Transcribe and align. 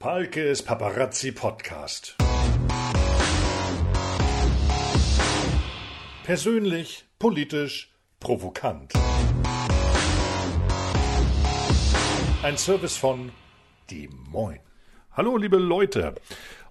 Palkes 0.00 0.62
Paparazzi 0.62 1.32
Podcast. 1.32 2.16
Persönlich, 6.22 7.04
politisch, 7.18 7.92
provokant. 8.20 8.92
Ein 12.44 12.56
Service 12.56 12.96
von 12.96 13.32
Die 13.90 14.08
Moin. 14.30 14.60
Hallo, 15.16 15.36
liebe 15.36 15.56
Leute. 15.56 16.14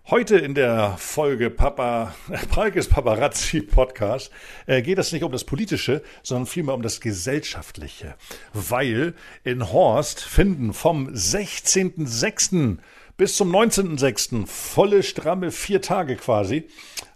Heute 0.09 0.37
in 0.37 0.55
der 0.55 0.95
Folge 0.97 1.49
Papa, 1.49 2.15
Palkes 2.49 2.87
Paparazzi 2.87 3.59
Podcast 3.59 4.31
äh, 4.67 4.81
geht 4.81 4.99
es 4.99 5.11
nicht 5.11 5.25
um 5.25 5.33
das 5.33 5.43
Politische, 5.43 6.01
sondern 6.23 6.45
vielmehr 6.45 6.75
um 6.75 6.81
das 6.81 7.01
Gesellschaftliche. 7.01 8.15
Weil 8.53 9.15
in 9.43 9.69
Horst 9.73 10.21
finden 10.21 10.71
vom 10.71 11.09
16.06 11.09 12.77
bis 13.17 13.35
zum 13.35 13.53
19.06. 13.53 14.45
volle 14.45 15.01
stramme 15.01 15.49
vier 15.49 15.81
Tage 15.81 16.15
quasi 16.17 16.67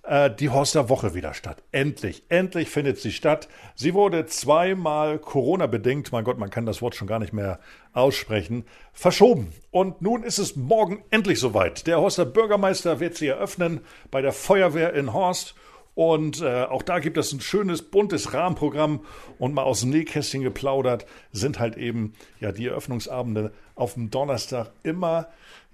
äh, 0.02 0.32
die 0.32 0.50
Horster 0.50 0.90
Woche 0.90 1.14
wieder 1.14 1.36
statt. 1.36 1.62
Endlich, 1.72 2.24
endlich 2.28 2.70
findet 2.70 2.98
sie 2.98 3.12
statt. 3.12 3.48
Sie 3.76 3.94
wurde 3.94 4.26
zweimal 4.26 5.20
Corona-bedingt, 5.20 6.12
mein 6.12 6.24
Gott, 6.24 6.40
man 6.40 6.50
kann 6.50 6.66
das 6.66 6.82
Wort 6.82 6.96
schon 6.96 7.08
gar 7.08 7.20
nicht 7.20 7.34
mehr 7.34 7.60
aussprechen, 7.94 8.66
verschoben. 8.94 9.54
Und 9.70 10.02
nun 10.02 10.24
ist 10.24 10.40
es 10.40 10.56
morgen 10.56 11.04
endlich 11.12 11.40
soweit. 11.40 11.86
Der 11.86 12.02
Horster 12.02 12.26
Bürgermeister 12.26 13.00
wird 13.00 13.16
sie 13.16 13.28
eröffnen 13.28 13.82
bei 14.10 14.24
der 14.24 14.34
Feuerwehr 14.34 14.94
in 14.94 15.14
Horst. 15.14 15.54
Und 15.94 16.42
äh, 16.42 16.64
auch 16.64 16.82
da 16.82 17.00
gibt 17.00 17.18
es 17.18 17.32
ein 17.34 17.42
schönes, 17.42 17.82
buntes 17.82 18.34
Rahmenprogramm 18.34 19.02
und 19.38 19.54
mal 19.54 19.64
aus 19.64 19.82
dem 19.82 19.90
Nähkästchen 19.90 20.42
geplaudert 20.42 21.06
sind 21.32 21.60
halt 21.60 21.78
eben 21.78 22.14
ja 22.40 22.52
die 22.52 22.68
Eröffnungsabende 22.68 23.52
auf 23.76 23.96
dem 23.96 24.10
Donnerstag 24.10 24.72
immer 24.84 25.28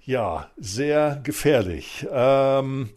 ja, 0.04 0.50
sehr 0.56 1.20
gefährlich. 1.22 2.06
Ähm, 2.10 2.90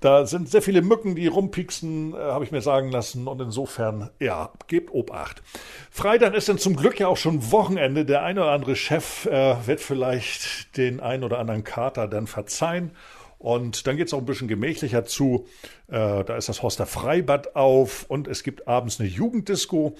da 0.00 0.26
sind 0.26 0.48
sehr 0.48 0.62
viele 0.62 0.80
Mücken, 0.80 1.16
die 1.16 1.26
rumpieksen, 1.26 2.14
äh, 2.14 2.16
habe 2.16 2.44
ich 2.44 2.52
mir 2.52 2.60
sagen 2.60 2.90
lassen. 2.90 3.26
Und 3.26 3.40
insofern, 3.40 4.10
ja, 4.20 4.52
gebt 4.68 4.92
Obacht. 4.92 5.42
Freitag 5.90 6.34
ist 6.34 6.48
dann 6.48 6.58
zum 6.58 6.76
Glück 6.76 7.00
ja 7.00 7.08
auch 7.08 7.16
schon 7.16 7.50
Wochenende. 7.50 8.04
Der 8.04 8.22
eine 8.22 8.42
oder 8.42 8.52
andere 8.52 8.76
Chef 8.76 9.26
äh, 9.26 9.56
wird 9.66 9.80
vielleicht 9.80 10.76
den 10.76 11.00
einen 11.00 11.24
oder 11.24 11.38
anderen 11.38 11.64
Kater 11.64 12.06
dann 12.06 12.26
verzeihen. 12.26 12.92
Und 13.38 13.86
dann 13.86 13.96
geht 13.96 14.08
es 14.08 14.14
auch 14.14 14.18
ein 14.18 14.26
bisschen 14.26 14.48
gemächlicher 14.48 15.04
zu. 15.04 15.46
Äh, 15.88 16.24
da 16.24 16.36
ist 16.36 16.48
das 16.48 16.62
Horster 16.62 16.86
Freibad 16.86 17.56
auf 17.56 18.04
und 18.08 18.28
es 18.28 18.42
gibt 18.42 18.66
abends 18.66 19.00
eine 19.00 19.08
Jugenddisco. 19.08 19.96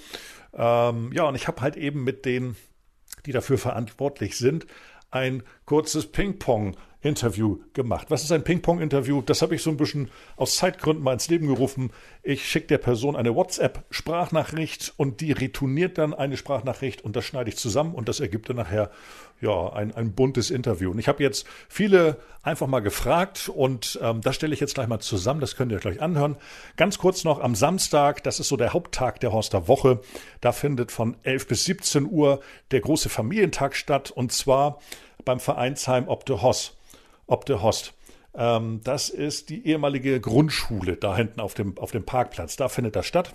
Ähm, 0.55 1.13
ja, 1.13 1.25
und 1.25 1.35
ich 1.35 1.47
habe 1.49 1.61
halt 1.61 1.77
eben 1.77 2.03
mit 2.05 2.25
denen, 2.25 2.57
die 3.27 3.33
dafür 3.33 3.59
verantwortlich 3.59 4.37
sind, 4.37 4.67
ein 5.11 5.43
kurzes 5.65 6.11
Ping-Pong 6.11 6.77
Interview 7.09 7.59
gemacht. 7.73 8.11
Was 8.11 8.23
ist 8.23 8.31
ein 8.31 8.45
Ping-Pong-Interview? 8.45 9.23
Das 9.23 9.43
habe 9.43 9.55
ich 9.55 9.63
so 9.63 9.71
ein 9.71 9.77
bisschen 9.77 10.11
aus 10.37 10.57
Zeitgründen 10.57 11.03
mal 11.03 11.15
ins 11.15 11.29
Leben 11.29 11.49
gerufen. 11.49 11.91
Ich 12.23 12.49
schicke 12.49 12.69
der 12.69 12.79
Person 12.79 13.17
eine 13.17 13.35
WhatsApp-Sprachnachricht 13.35 14.93
und 14.97 15.21
die 15.21 15.33
retourniert 15.33 15.99
dann 15.99 16.15
eine 16.15 16.37
Sprachnachricht 16.37 17.03
und 17.03 17.17
das 17.17 17.25
schneide 17.25 17.49
ich 17.49 17.57
zusammen 17.57 17.95
und 17.95 18.09
das 18.09 18.21
ergibt 18.21 18.49
dann 18.49 18.57
nachher 18.57 18.91
ja 19.41 19.73
ein, 19.73 19.95
ein 19.95 20.13
buntes 20.13 20.51
Interview. 20.51 20.91
Und 20.91 20.99
ich 20.99 21.09
habe 21.09 21.23
jetzt 21.23 21.47
viele 21.69 22.19
einfach 22.43 22.67
mal 22.67 22.81
gefragt 22.81 23.49
und 23.49 23.99
ähm, 24.03 24.21
das 24.21 24.37
stelle 24.37 24.55
ich 24.55 24.61
jetzt 24.61 24.75
gleich 24.75 24.89
mal 24.89 25.01
zusammen. 25.01 25.41
Das 25.41 25.57
könnt 25.57 25.73
ihr 25.73 25.77
euch 25.77 25.83
gleich 25.83 26.03
anhören. 26.03 26.37
Ganz 26.77 26.99
kurz 26.99 27.25
noch 27.25 27.41
am 27.41 27.55
Samstag, 27.55 28.23
das 28.23 28.41
ist 28.41 28.49
so 28.49 28.57
der 28.57 28.73
Haupttag 28.73 29.21
der 29.21 29.33
Horster 29.33 29.69
Woche. 29.69 30.01
Da 30.41 30.53
findet 30.53 30.93
von 30.93 31.17
11 31.23 31.49
bis 31.49 31.65
17 31.65 32.07
Uhr 32.07 32.41
der 32.71 32.81
große 32.81 33.09
Familientag 33.09 33.77
statt 33.77 34.11
und 34.11 34.33
zwar 34.33 34.81
beim 35.25 35.41
Vereinsheim 35.41 36.09
Obde 36.09 36.43
Hoss. 36.43 36.78
Obde 37.29 37.63
Host. 37.63 37.95
Ähm, 38.35 38.81
das 38.83 39.09
ist 39.09 39.51
die 39.51 39.67
ehemalige 39.67 40.21
Grundschule 40.21 40.97
da 40.97 41.17
hinten 41.17 41.41
auf 41.41 41.55
dem, 41.55 41.79
auf 41.79 41.93
dem 41.93 42.05
Parkplatz. 42.05 42.57
Da 42.57 42.69
findet 42.69 42.97
das 42.97 43.07
statt. 43.07 43.35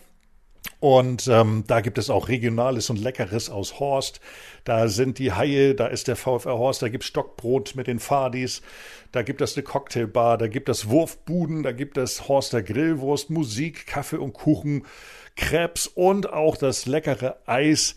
Und 0.80 1.28
ähm, 1.28 1.64
da 1.68 1.82
gibt 1.82 1.98
es 1.98 2.10
auch 2.10 2.28
Regionales 2.28 2.90
und 2.90 3.00
Leckeres 3.00 3.50
aus 3.50 3.80
Horst. 3.80 4.20
Da 4.64 4.88
sind 4.88 5.20
die 5.20 5.32
Haie, 5.32 5.76
da 5.76 5.88
ist 5.88 6.08
der 6.08 6.16
VfR 6.16 6.58
Horst, 6.58 6.82
da 6.82 6.90
gibt 6.90 7.04
es 7.04 7.10
Stockbrot 7.10 7.76
mit 7.76 7.88
den 7.88 8.00
Fadis, 8.00 8.62
da 9.12 9.24
gibt 9.24 9.42
es 9.42 9.56
eine 9.56 9.64
Cocktailbar, 9.64 10.38
da 10.38 10.48
gibt 10.48 10.70
es 10.70 10.90
Wurfbuden, 10.90 11.64
da 11.64 11.72
gibt 11.72 11.98
es 11.98 12.28
Horster 12.28 12.62
Grillwurst, 12.64 13.30
Musik, 13.30 13.88
Kaffee 13.88 14.18
und 14.18 14.34
Kuchen, 14.34 14.86
Krebs 15.36 15.88
und 15.88 16.32
auch 16.32 16.58
das 16.58 16.86
leckere 16.86 17.38
Eis 17.46 17.96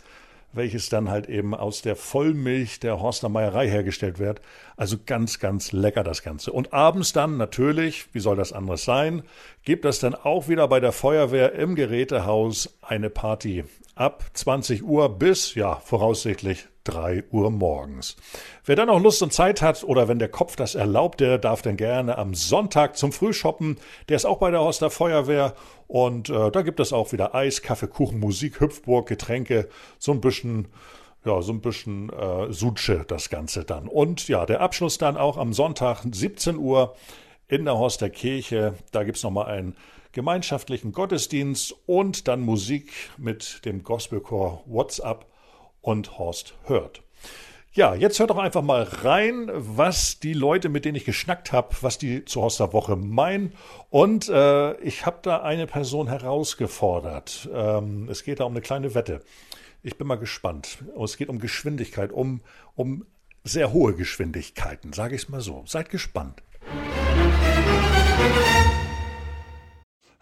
welches 0.56 0.88
dann 0.88 1.10
halt 1.10 1.28
eben 1.28 1.54
aus 1.54 1.82
der 1.82 1.96
Vollmilch 1.96 2.80
der 2.80 3.00
Horster 3.00 3.28
Meierei 3.28 3.68
hergestellt 3.68 4.18
wird. 4.18 4.40
Also 4.76 4.96
ganz, 5.04 5.38
ganz 5.38 5.72
lecker 5.72 6.02
das 6.02 6.22
Ganze. 6.22 6.52
Und 6.52 6.72
abends 6.72 7.12
dann 7.12 7.36
natürlich, 7.36 8.06
wie 8.12 8.20
soll 8.20 8.36
das 8.36 8.52
anderes 8.52 8.84
sein, 8.84 9.22
gibt 9.64 9.84
es 9.84 9.98
dann 9.98 10.14
auch 10.14 10.48
wieder 10.48 10.68
bei 10.68 10.80
der 10.80 10.92
Feuerwehr 10.92 11.52
im 11.52 11.74
Gerätehaus 11.74 12.78
eine 12.82 13.10
Party 13.10 13.64
ab 13.94 14.24
20 14.34 14.82
Uhr 14.82 15.18
bis, 15.18 15.54
ja, 15.54 15.76
voraussichtlich 15.76 16.66
3 16.86 17.24
Uhr 17.30 17.50
morgens. 17.50 18.16
Wer 18.64 18.76
dann 18.76 18.88
auch 18.88 19.00
Lust 19.00 19.22
und 19.22 19.32
Zeit 19.32 19.62
hat 19.62 19.84
oder 19.84 20.08
wenn 20.08 20.18
der 20.18 20.28
Kopf 20.28 20.56
das 20.56 20.74
erlaubt, 20.74 21.20
der 21.20 21.38
darf 21.38 21.62
dann 21.62 21.76
gerne 21.76 22.16
am 22.18 22.34
Sonntag 22.34 22.96
zum 22.96 23.12
Frühshoppen. 23.12 23.78
Der 24.08 24.16
ist 24.16 24.24
auch 24.24 24.38
bei 24.38 24.50
der 24.50 24.60
Horster 24.60 24.90
Feuerwehr 24.90 25.54
und 25.88 26.30
äh, 26.30 26.50
da 26.50 26.62
gibt 26.62 26.80
es 26.80 26.92
auch 26.92 27.12
wieder 27.12 27.34
Eis, 27.34 27.62
Kaffee, 27.62 27.88
Kuchen, 27.88 28.20
Musik, 28.20 28.60
Hüpfburg, 28.60 29.06
Getränke, 29.06 29.68
so 29.98 30.12
ein 30.12 30.20
bisschen 30.20 30.68
ja, 31.24 31.42
so 31.42 31.52
ein 31.52 31.60
bisschen 31.60 32.08
äh, 32.10 32.52
Sutsche 32.52 33.04
das 33.06 33.28
Ganze 33.28 33.64
dann. 33.64 33.88
Und 33.88 34.28
ja, 34.28 34.46
der 34.46 34.60
Abschluss 34.60 34.96
dann 34.96 35.16
auch 35.16 35.36
am 35.36 35.52
Sonntag 35.52 36.04
17 36.08 36.56
Uhr 36.56 36.94
in 37.48 37.64
der 37.64 37.76
Horster 37.76 38.10
Kirche. 38.10 38.74
Da 38.92 39.02
gibt's 39.02 39.24
nochmal 39.24 39.46
einen 39.46 39.76
gemeinschaftlichen 40.12 40.92
Gottesdienst 40.92 41.74
und 41.86 42.28
dann 42.28 42.40
Musik 42.40 42.92
mit 43.18 43.64
dem 43.64 43.82
Gospelchor 43.82 44.62
WhatsApp 44.66 45.26
und 45.86 46.18
Horst 46.18 46.54
hört. 46.64 47.02
Ja, 47.72 47.94
jetzt 47.94 48.18
hört 48.18 48.30
doch 48.30 48.38
einfach 48.38 48.62
mal 48.62 48.82
rein, 48.82 49.50
was 49.54 50.18
die 50.18 50.32
Leute, 50.32 50.68
mit 50.68 50.84
denen 50.84 50.96
ich 50.96 51.04
geschnackt 51.04 51.52
habe, 51.52 51.76
was 51.82 51.96
die 51.98 52.24
zu 52.24 52.40
Horster 52.40 52.72
Woche 52.72 52.96
meinen. 52.96 53.52
Und 53.90 54.28
äh, 54.28 54.74
ich 54.80 55.06
habe 55.06 55.18
da 55.22 55.42
eine 55.42 55.66
Person 55.66 56.08
herausgefordert. 56.08 57.48
Ähm, 57.52 58.08
es 58.10 58.24
geht 58.24 58.40
da 58.40 58.44
um 58.44 58.52
eine 58.52 58.62
kleine 58.62 58.94
Wette. 58.94 59.22
Ich 59.82 59.96
bin 59.96 60.08
mal 60.08 60.16
gespannt. 60.16 60.78
Es 61.00 61.16
geht 61.16 61.28
um 61.28 61.38
Geschwindigkeit, 61.38 62.10
um, 62.10 62.40
um 62.74 63.06
sehr 63.44 63.72
hohe 63.72 63.94
Geschwindigkeiten, 63.94 64.92
sage 64.92 65.14
ich 65.14 65.22
es 65.22 65.28
mal 65.28 65.40
so. 65.40 65.62
Seid 65.66 65.90
gespannt. 65.90 66.42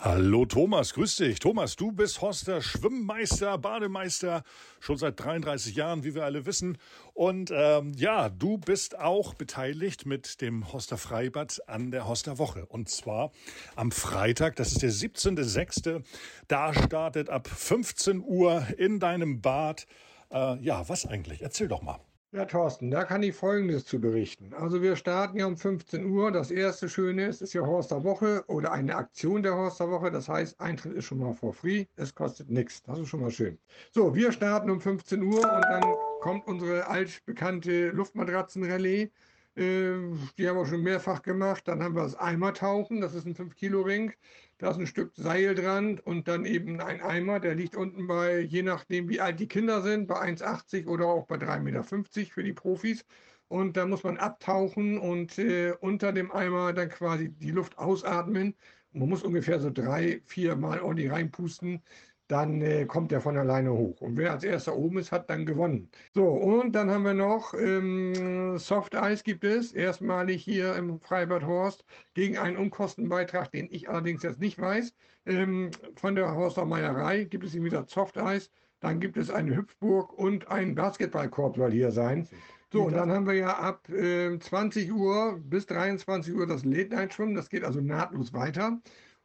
Hallo 0.04 0.44
Thomas, 0.44 0.92
grüß 0.92 1.16
dich. 1.16 1.38
Thomas, 1.38 1.76
du 1.76 1.90
bist 1.90 2.20
Horster 2.20 2.60
Schwimmmeister, 2.60 3.56
Bademeister, 3.56 4.44
schon 4.78 4.98
seit 4.98 5.18
33 5.18 5.76
Jahren, 5.76 6.04
wie 6.04 6.14
wir 6.14 6.26
alle 6.26 6.44
wissen. 6.44 6.76
Und 7.14 7.50
ähm, 7.50 7.94
ja, 7.96 8.28
du 8.28 8.58
bist 8.58 8.98
auch 8.98 9.32
beteiligt 9.32 10.04
mit 10.04 10.42
dem 10.42 10.70
Horster 10.70 10.98
Freibad 10.98 11.62
an 11.68 11.90
der 11.90 12.06
Horster 12.06 12.36
Woche. 12.36 12.66
Und 12.66 12.90
zwar 12.90 13.32
am 13.76 13.90
Freitag, 13.92 14.56
das 14.56 14.72
ist 14.72 14.82
der 14.82 14.90
17.06. 14.90 16.02
Da 16.48 16.74
startet 16.74 17.30
ab 17.30 17.48
15 17.48 18.20
Uhr 18.20 18.66
in 18.76 19.00
deinem 19.00 19.40
Bad. 19.40 19.86
Äh, 20.30 20.62
ja, 20.62 20.86
was 20.86 21.06
eigentlich? 21.06 21.40
Erzähl 21.40 21.68
doch 21.68 21.80
mal. 21.80 21.98
Ja, 22.34 22.46
Thorsten, 22.46 22.90
da 22.90 23.04
kann 23.04 23.22
ich 23.22 23.36
Folgendes 23.36 23.84
zu 23.84 24.00
berichten. 24.00 24.52
Also 24.54 24.82
wir 24.82 24.96
starten 24.96 25.38
ja 25.38 25.46
um 25.46 25.56
15 25.56 26.04
Uhr. 26.04 26.32
Das 26.32 26.50
erste 26.50 26.88
Schöne 26.88 27.26
ist, 27.26 27.40
ist 27.42 27.52
ja 27.52 27.64
Horster 27.64 28.02
Woche 28.02 28.42
oder 28.48 28.72
eine 28.72 28.96
Aktion 28.96 29.44
der 29.44 29.54
Horster 29.54 29.88
Woche. 29.88 30.10
Das 30.10 30.28
heißt, 30.28 30.60
Eintritt 30.60 30.94
ist 30.94 31.04
schon 31.04 31.18
mal 31.18 31.32
for 31.32 31.54
free. 31.54 31.84
Es 31.94 32.12
kostet 32.12 32.50
nichts. 32.50 32.82
Das 32.82 32.98
ist 32.98 33.06
schon 33.08 33.20
mal 33.20 33.30
schön. 33.30 33.56
So, 33.92 34.16
wir 34.16 34.32
starten 34.32 34.68
um 34.68 34.80
15 34.80 35.22
Uhr 35.22 35.44
und 35.44 35.64
dann 35.64 35.84
kommt 36.22 36.48
unsere 36.48 36.88
altbekannte 36.88 37.90
Luftmatratzenrallye. 37.90 39.12
Äh, 39.56 39.96
die 40.36 40.48
haben 40.48 40.56
wir 40.56 40.66
schon 40.66 40.82
mehrfach 40.82 41.22
gemacht. 41.22 41.68
Dann 41.68 41.82
haben 41.82 41.94
wir 41.94 42.02
das 42.02 42.16
Eimertauchen. 42.16 43.00
Das 43.00 43.14
ist 43.14 43.26
ein 43.26 43.34
5-Kilo-Ring. 43.34 44.12
Da 44.58 44.70
ist 44.70 44.78
ein 44.78 44.86
Stück 44.86 45.12
Seil 45.16 45.54
dran 45.54 45.98
und 45.98 46.28
dann 46.28 46.44
eben 46.44 46.80
ein 46.80 47.00
Eimer, 47.00 47.40
der 47.40 47.54
liegt 47.54 47.74
unten 47.76 48.06
bei, 48.06 48.40
je 48.40 48.62
nachdem 48.62 49.08
wie 49.08 49.20
alt 49.20 49.40
die 49.40 49.48
Kinder 49.48 49.82
sind, 49.82 50.06
bei 50.06 50.14
1,80 50.16 50.86
oder 50.86 51.06
auch 51.06 51.26
bei 51.26 51.36
3,50 51.36 51.58
Meter 51.60 51.84
für 52.32 52.42
die 52.44 52.52
Profis. 52.52 53.04
Und 53.48 53.76
da 53.76 53.86
muss 53.86 54.04
man 54.04 54.16
abtauchen 54.16 54.98
und 54.98 55.38
äh, 55.38 55.72
unter 55.80 56.12
dem 56.12 56.32
Eimer 56.32 56.72
dann 56.72 56.88
quasi 56.88 57.30
die 57.30 57.50
Luft 57.50 57.78
ausatmen. 57.78 58.54
Man 58.92 59.08
muss 59.08 59.22
ungefähr 59.22 59.60
so 59.60 59.70
drei, 59.70 60.22
vier 60.24 60.56
Mal 60.56 60.80
ordentlich 60.80 61.10
reinpusten 61.10 61.82
dann 62.28 62.62
äh, 62.62 62.86
kommt 62.86 63.12
er 63.12 63.20
von 63.20 63.36
alleine 63.36 63.72
hoch. 63.72 64.00
Und 64.00 64.16
wer 64.16 64.32
als 64.32 64.44
erster 64.44 64.76
oben 64.76 64.98
ist, 64.98 65.12
hat 65.12 65.28
dann 65.28 65.44
gewonnen. 65.46 65.90
So, 66.12 66.26
und 66.28 66.72
dann 66.72 66.90
haben 66.90 67.04
wir 67.04 67.14
noch 67.14 67.54
ähm, 67.54 68.56
Soft 68.58 68.96
Eis 68.96 69.24
gibt 69.24 69.44
es, 69.44 69.72
erstmalig 69.72 70.42
hier 70.42 70.74
im 70.76 71.00
Freibad 71.00 71.44
Horst, 71.44 71.84
gegen 72.14 72.38
einen 72.38 72.56
Unkostenbeitrag, 72.56 73.50
den 73.52 73.68
ich 73.70 73.88
allerdings 73.88 74.22
jetzt 74.22 74.40
nicht 74.40 74.60
weiß. 74.60 74.94
Ähm, 75.26 75.70
von 75.96 76.14
der 76.14 76.34
Horster 76.34 76.64
Meierei 76.64 77.24
gibt 77.24 77.44
es 77.44 77.54
wieder 77.54 77.84
Soft 77.86 78.18
Eis. 78.18 78.50
Dann 78.80 79.00
gibt 79.00 79.16
es 79.16 79.30
eine 79.30 79.56
Hüpfburg 79.56 80.12
und 80.12 80.48
ein 80.48 80.74
Basketballkorb 80.74 81.56
soll 81.56 81.72
hier 81.72 81.90
sein. 81.90 82.28
So, 82.72 82.82
und 82.82 82.94
dann 82.94 83.12
haben 83.12 83.26
wir 83.26 83.34
ja 83.34 83.56
ab 83.56 83.88
äh, 83.88 84.36
20 84.38 84.92
Uhr 84.92 85.40
bis 85.44 85.66
23 85.66 86.34
Uhr 86.34 86.46
das 86.46 86.64
Late-Night-Schwimmen. 86.64 87.34
Das 87.34 87.48
geht 87.48 87.64
also 87.64 87.80
nahtlos 87.80 88.32
weiter. 88.32 88.80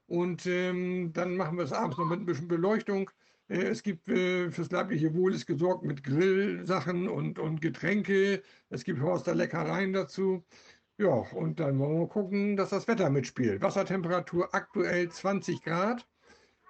Und 0.09 0.47
ähm, 0.47 1.13
dann 1.13 1.37
machen 1.37 1.57
wir 1.57 1.65
es 1.65 1.71
abends 1.71 1.97
noch 1.97 2.05
mit 2.05 2.19
ein 2.19 2.25
bisschen 2.25 2.47
Beleuchtung. 2.47 3.11
Äh, 3.47 3.63
es 3.67 3.83
gibt 3.83 4.09
äh, 4.09 4.49
fürs 4.51 4.71
leibliche 4.71 5.13
Wohl 5.13 5.35
ist 5.35 5.45
gesorgt 5.45 5.83
mit 5.83 6.03
Grillsachen 6.03 7.07
und, 7.07 7.37
und 7.37 7.61
Getränke. 7.61 8.41
Es 8.69 8.83
gibt 8.83 9.01
Horster 9.01 9.35
Leckereien 9.35 9.93
dazu. 9.93 10.43
Ja, 10.97 11.09
und 11.09 11.59
dann 11.59 11.79
wollen 11.79 11.99
wir 11.99 12.07
gucken, 12.07 12.57
dass 12.57 12.71
das 12.71 12.87
Wetter 12.87 13.09
mitspielt. 13.11 13.61
Wassertemperatur 13.61 14.53
aktuell 14.53 15.09
20 15.09 15.61
Grad. 15.63 16.07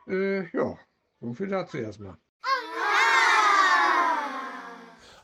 Äh, 0.07 0.49
ja, 0.55 0.77
so 1.21 1.33
viel 1.33 1.47
dazu 1.47 1.77
erstmal. 1.77 2.17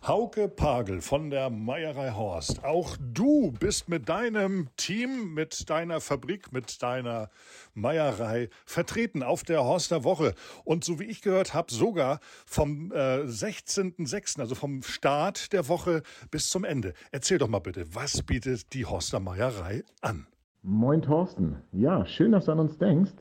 Hauke 0.07 0.47
Pagel 0.47 1.01
von 1.01 1.31
der 1.31 1.49
Meierei 1.49 2.11
Horst. 2.11 2.63
Auch 2.63 2.95
du 2.99 3.51
bist 3.59 3.89
mit 3.89 4.07
deinem 4.07 4.67
Team, 4.77 5.33
mit 5.33 5.67
deiner 5.67 5.99
Fabrik, 5.99 6.53
mit 6.53 6.83
deiner 6.83 7.31
Meierei 7.73 8.49
vertreten 8.67 9.23
auf 9.23 9.41
der 9.41 9.63
Horster 9.63 10.03
Woche. 10.03 10.35
Und 10.63 10.83
so 10.83 10.99
wie 10.99 11.05
ich 11.05 11.23
gehört 11.23 11.55
habe, 11.55 11.73
sogar 11.73 12.19
vom 12.45 12.91
äh, 12.91 13.23
16.06., 13.23 14.39
also 14.39 14.53
vom 14.53 14.83
Start 14.83 15.53
der 15.53 15.67
Woche 15.69 16.03
bis 16.29 16.51
zum 16.51 16.65
Ende. 16.65 16.93
Erzähl 17.11 17.39
doch 17.39 17.47
mal 17.47 17.57
bitte, 17.57 17.95
was 17.95 18.21
bietet 18.21 18.73
die 18.73 18.85
Horster 18.85 19.19
Meierei 19.19 19.83
an? 20.01 20.27
Moin 20.61 21.01
Thorsten. 21.01 21.63
Ja, 21.71 22.05
schön, 22.05 22.31
dass 22.31 22.45
du 22.45 22.51
an 22.51 22.59
uns 22.59 22.77
denkst. 22.77 23.13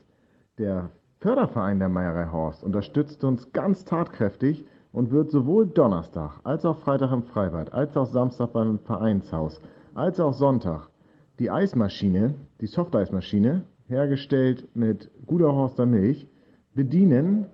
Der 0.59 0.91
Förderverein 1.17 1.79
der 1.79 1.89
Meierei 1.89 2.27
Horst 2.31 2.63
unterstützt 2.63 3.23
uns 3.23 3.51
ganz 3.53 3.85
tatkräftig 3.85 4.65
und 4.95 5.11
wird 5.11 5.29
sowohl 5.29 5.67
Donnerstag 5.67 6.39
als 6.45 6.63
auch 6.63 6.77
Freitag 6.77 7.11
im 7.11 7.23
Freibad, 7.23 7.73
als 7.73 7.97
auch 7.97 8.05
Samstag 8.05 8.53
beim 8.53 8.79
Vereinshaus, 8.79 9.61
als 9.93 10.21
auch 10.21 10.33
Sonntag 10.33 10.89
die 11.37 11.51
Eismaschine, 11.51 12.35
die 12.61 12.67
Softeismaschine, 12.67 13.65
hergestellt 13.87 14.69
mit 14.73 15.11
guter 15.27 15.53
Horster 15.53 15.85
Milch, 15.85 16.29
bedienen. 16.75 17.45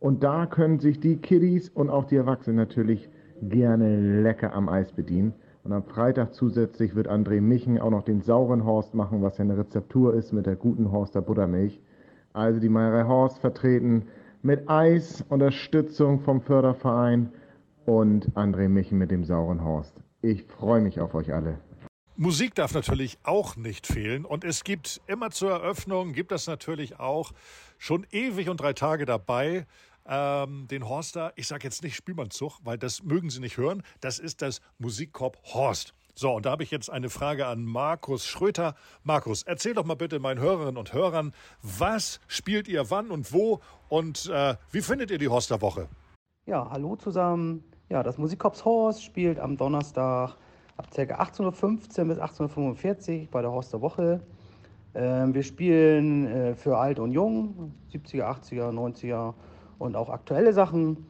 Und 0.00 0.24
da 0.24 0.46
können 0.46 0.80
sich 0.80 0.98
die 0.98 1.18
Kiddies 1.18 1.68
und 1.68 1.90
auch 1.90 2.06
die 2.06 2.16
Erwachsenen 2.16 2.56
natürlich 2.56 3.08
gerne 3.40 4.22
lecker 4.22 4.52
am 4.52 4.68
Eis 4.68 4.90
bedienen. 4.90 5.32
Und 5.62 5.72
am 5.72 5.84
Freitag 5.84 6.34
zusätzlich 6.34 6.96
wird 6.96 7.08
André 7.08 7.40
Michen 7.40 7.78
auch 7.78 7.90
noch 7.90 8.02
den 8.02 8.20
sauren 8.20 8.64
Horst 8.64 8.94
machen, 8.94 9.22
was 9.22 9.38
ja 9.38 9.44
eine 9.44 9.58
Rezeptur 9.58 10.14
ist 10.14 10.32
mit 10.32 10.46
der 10.46 10.56
guten 10.56 10.90
Horster 10.90 11.22
Buttermilch. 11.22 11.80
Also 12.32 12.58
die 12.58 12.68
Meierei 12.68 13.04
Horst 13.04 13.38
vertreten 13.38 14.06
mit 14.42 14.68
Eis, 14.68 15.24
Unterstützung 15.28 16.20
vom 16.20 16.40
Förderverein 16.40 17.32
und 17.84 18.30
André 18.36 18.68
Michen 18.68 18.98
mit 18.98 19.10
dem 19.10 19.24
sauren 19.24 19.62
Horst. 19.64 20.02
Ich 20.22 20.44
freue 20.44 20.80
mich 20.80 21.00
auf 21.00 21.14
euch 21.14 21.32
alle. 21.32 21.58
Musik 22.16 22.54
darf 22.54 22.74
natürlich 22.74 23.18
auch 23.22 23.56
nicht 23.56 23.86
fehlen 23.86 24.26
und 24.26 24.44
es 24.44 24.62
gibt 24.62 25.00
immer 25.06 25.30
zur 25.30 25.52
Eröffnung, 25.52 26.12
gibt 26.12 26.32
das 26.32 26.46
natürlich 26.46 27.00
auch 27.00 27.32
schon 27.78 28.06
ewig 28.10 28.50
und 28.50 28.60
drei 28.60 28.74
Tage 28.74 29.06
dabei, 29.06 29.66
ähm, 30.06 30.66
den 30.68 30.86
Horster, 30.88 31.32
ich 31.36 31.46
sage 31.46 31.64
jetzt 31.64 31.82
nicht 31.82 31.96
Spielmannzug, 31.96 32.58
weil 32.62 32.76
das 32.76 33.02
mögen 33.02 33.30
Sie 33.30 33.40
nicht 33.40 33.56
hören, 33.56 33.82
das 34.00 34.18
ist 34.18 34.42
das 34.42 34.60
Musikkorb 34.78 35.38
Horst. 35.44 35.94
So, 36.14 36.32
und 36.32 36.46
da 36.46 36.50
habe 36.50 36.62
ich 36.62 36.70
jetzt 36.70 36.90
eine 36.90 37.08
Frage 37.08 37.46
an 37.46 37.64
Markus 37.64 38.26
Schröter. 38.26 38.74
Markus, 39.04 39.42
erzähl 39.42 39.74
doch 39.74 39.84
mal 39.84 39.94
bitte 39.94 40.18
meinen 40.18 40.40
Hörerinnen 40.40 40.76
und 40.76 40.92
Hörern, 40.92 41.32
was 41.62 42.20
spielt 42.26 42.68
ihr 42.68 42.90
wann 42.90 43.10
und 43.10 43.32
wo 43.32 43.60
und 43.88 44.30
äh, 44.32 44.56
wie 44.70 44.82
findet 44.82 45.10
ihr 45.10 45.18
die 45.18 45.28
Horsterwoche? 45.28 45.88
Ja, 46.46 46.68
hallo 46.70 46.96
zusammen. 46.96 47.64
Ja, 47.88 48.02
das 48.02 48.18
Musikkorps 48.18 48.64
Horst 48.64 49.04
spielt 49.04 49.38
am 49.38 49.56
Donnerstag 49.56 50.36
ab 50.76 50.88
ca. 50.94 51.02
18.15 51.02 51.40
Uhr 52.00 52.04
bis 52.06 52.18
18.45 52.18 53.22
Uhr 53.22 53.28
bei 53.30 53.42
der 53.42 53.50
Horsterwoche. 53.50 54.20
Ähm, 54.94 55.34
wir 55.34 55.42
spielen 55.42 56.26
äh, 56.26 56.54
für 56.54 56.78
alt 56.78 56.98
und 56.98 57.12
jung, 57.12 57.74
70er, 57.92 58.24
80er, 58.24 58.72
90er 58.72 59.34
und 59.78 59.96
auch 59.96 60.08
aktuelle 60.08 60.52
Sachen. 60.52 61.06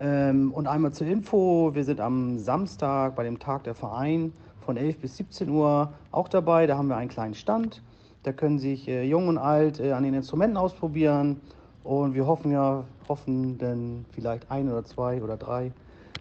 Ähm, 0.00 0.52
und 0.52 0.66
einmal 0.66 0.92
zur 0.92 1.06
Info, 1.06 1.74
wir 1.74 1.84
sind 1.84 2.00
am 2.00 2.38
Samstag 2.38 3.14
bei 3.16 3.22
dem 3.22 3.38
Tag 3.38 3.64
der 3.64 3.74
Verein 3.74 4.32
von 4.64 4.78
11 4.78 4.98
bis 4.98 5.18
17 5.18 5.50
Uhr 5.50 5.92
auch 6.10 6.28
dabei. 6.28 6.66
Da 6.66 6.78
haben 6.78 6.88
wir 6.88 6.96
einen 6.96 7.10
kleinen 7.10 7.34
Stand. 7.34 7.82
Da 8.22 8.32
können 8.32 8.58
sich 8.58 8.88
äh, 8.88 9.04
jung 9.04 9.28
und 9.28 9.36
alt 9.36 9.78
äh, 9.78 9.92
an 9.92 10.02
den 10.02 10.14
Instrumenten 10.14 10.56
ausprobieren. 10.56 11.40
Und 11.84 12.14
wir 12.14 12.26
hoffen 12.26 12.50
ja, 12.50 12.84
hoffen 13.08 13.58
denn 13.58 14.06
vielleicht 14.12 14.50
ein 14.50 14.70
oder 14.70 14.84
zwei 14.84 15.22
oder 15.22 15.36
drei 15.36 15.70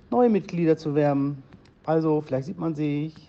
neue 0.10 0.30
Mitglieder 0.30 0.76
zu 0.78 0.94
werben. 0.94 1.42
Also 1.86 2.22
vielleicht 2.22 2.48
sieht 2.48 2.60
man 2.60 2.76
sich. 2.76 3.29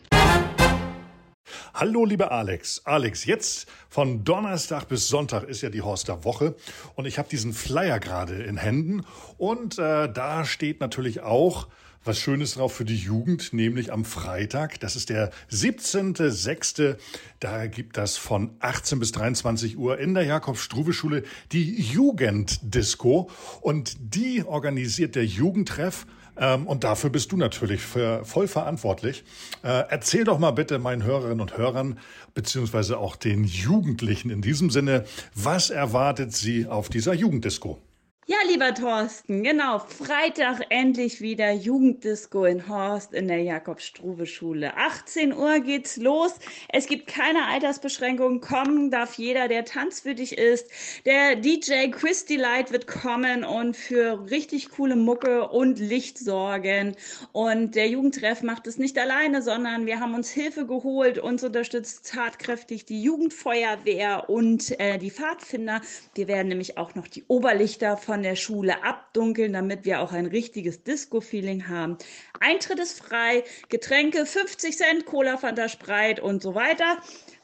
Hallo, 1.81 2.05
lieber 2.05 2.31
Alex. 2.31 2.82
Alex, 2.85 3.25
jetzt 3.25 3.67
von 3.88 4.23
Donnerstag 4.23 4.87
bis 4.88 5.09
Sonntag 5.09 5.44
ist 5.44 5.62
ja 5.62 5.71
die 5.71 5.81
Horster 5.81 6.25
Woche 6.25 6.55
und 6.94 7.06
ich 7.06 7.19
habe 7.19 7.31
diesen 7.31 7.55
Flyer 7.55 7.99
gerade 7.99 8.35
in 8.43 8.59
Händen 8.59 9.06
und 9.38 9.79
äh, 9.79 10.12
da 10.12 10.44
steht 10.44 10.81
natürlich 10.81 11.23
auch 11.23 11.69
was 12.05 12.19
Schönes 12.19 12.53
drauf 12.53 12.75
für 12.75 12.85
die 12.85 12.99
Jugend, 12.99 13.55
nämlich 13.55 13.94
am 13.94 14.05
Freitag. 14.05 14.79
Das 14.81 14.94
ist 14.94 15.09
der 15.09 15.31
17.06. 15.50 16.97
Da 17.41 17.67
gibt 17.67 17.97
das 17.97 18.19
von 18.19 18.50
18 18.61 18.99
bis 19.00 19.12
23 19.12 19.79
Uhr 19.79 19.99
in 19.99 20.12
der 20.12 20.25
Jakob-Struve-Schule 20.25 21.23
die 21.53 21.81
Jugenddisco 21.81 23.31
und 23.62 23.97
die 24.00 24.44
organisiert 24.44 25.15
der 25.15 25.25
Jugendtreff 25.25 26.05
ähm, 26.41 26.67
und 26.67 26.83
dafür 26.83 27.11
bist 27.11 27.31
du 27.31 27.37
natürlich 27.37 27.83
voll 27.83 28.49
verantwortlich. 28.49 29.23
Äh, 29.63 29.85
erzähl 29.91 30.25
doch 30.25 30.39
mal 30.39 30.51
bitte 30.51 30.79
meinen 30.79 31.05
Hörerinnen 31.05 31.41
und 31.41 31.57
Hörern, 31.57 31.99
beziehungsweise 32.35 32.99
auch 32.99 33.15
den 33.15 33.45
Jugendlichen 33.45 34.31
in 34.31 34.43
diesem 34.43 34.71
Sinne, 34.71 35.05
was 35.35 35.71
erwartet 35.71 36.33
sie 36.33 36.67
auf 36.67 36.89
dieser 36.89 37.15
Jugenddisco? 37.15 37.79
Ja, 38.31 38.37
lieber 38.47 38.73
Thorsten, 38.73 39.43
genau. 39.43 39.81
Freitag 39.81 40.61
endlich 40.69 41.21
wieder 41.21 41.50
Jugenddisco 41.50 42.44
in 42.44 42.69
Horst 42.69 43.12
in 43.12 43.27
der 43.27 43.43
Jakob-Struve-Schule. 43.43 44.77
18 44.77 45.35
Uhr 45.35 45.59
geht's 45.59 45.97
los. 45.97 46.37
Es 46.69 46.87
gibt 46.87 47.09
keine 47.09 47.47
Altersbeschränkungen. 47.47 48.41
Kommen 48.41 48.93
darf 48.93 49.15
jeder, 49.15 49.49
der 49.49 49.65
tanzwürdig 49.65 50.38
ist. 50.38 50.71
Der 51.06 51.35
DJ 51.35 51.91
Chris 51.91 52.25
Delight 52.25 52.71
wird 52.71 52.87
kommen 52.87 53.43
und 53.43 53.77
für 53.77 54.25
richtig 54.31 54.71
coole 54.71 54.94
Mucke 54.94 55.49
und 55.49 55.81
Licht 55.81 56.17
sorgen. 56.17 56.94
Und 57.33 57.75
der 57.75 57.88
Jugendtreff 57.88 58.44
macht 58.44 58.69
es 58.69 58.79
nicht 58.79 58.97
alleine, 58.97 59.43
sondern 59.43 59.87
wir 59.87 59.99
haben 59.99 60.15
uns 60.15 60.31
Hilfe 60.31 60.67
geholt. 60.67 61.19
Uns 61.19 61.43
unterstützt 61.43 62.09
tatkräftig 62.12 62.85
die 62.85 63.03
Jugendfeuerwehr 63.03 64.31
und 64.31 64.78
äh, 64.78 64.99
die 64.99 65.11
Pfadfinder. 65.11 65.81
Wir 66.14 66.28
werden 66.28 66.47
nämlich 66.47 66.78
auch 66.78 66.95
noch 66.95 67.09
die 67.09 67.25
Oberlichter 67.26 67.97
von 67.97 68.20
von 68.21 68.25
der 68.25 68.37
Schule 68.37 68.85
abdunkeln, 68.85 69.55
damit 69.55 69.87
wir 69.87 70.03
auch 70.03 70.12
ein 70.12 70.27
richtiges 70.27 70.83
Disco-Feeling 70.83 71.69
haben. 71.69 71.97
Eintritt 72.39 72.79
ist 72.79 73.03
frei, 73.03 73.45
Getränke 73.71 74.27
50 74.27 74.77
Cent, 74.77 75.07
Cola, 75.07 75.39
Fanta, 75.39 75.71
Spreit 75.71 76.21
und 76.21 76.43
so 76.43 76.55
weiter, 76.55 76.99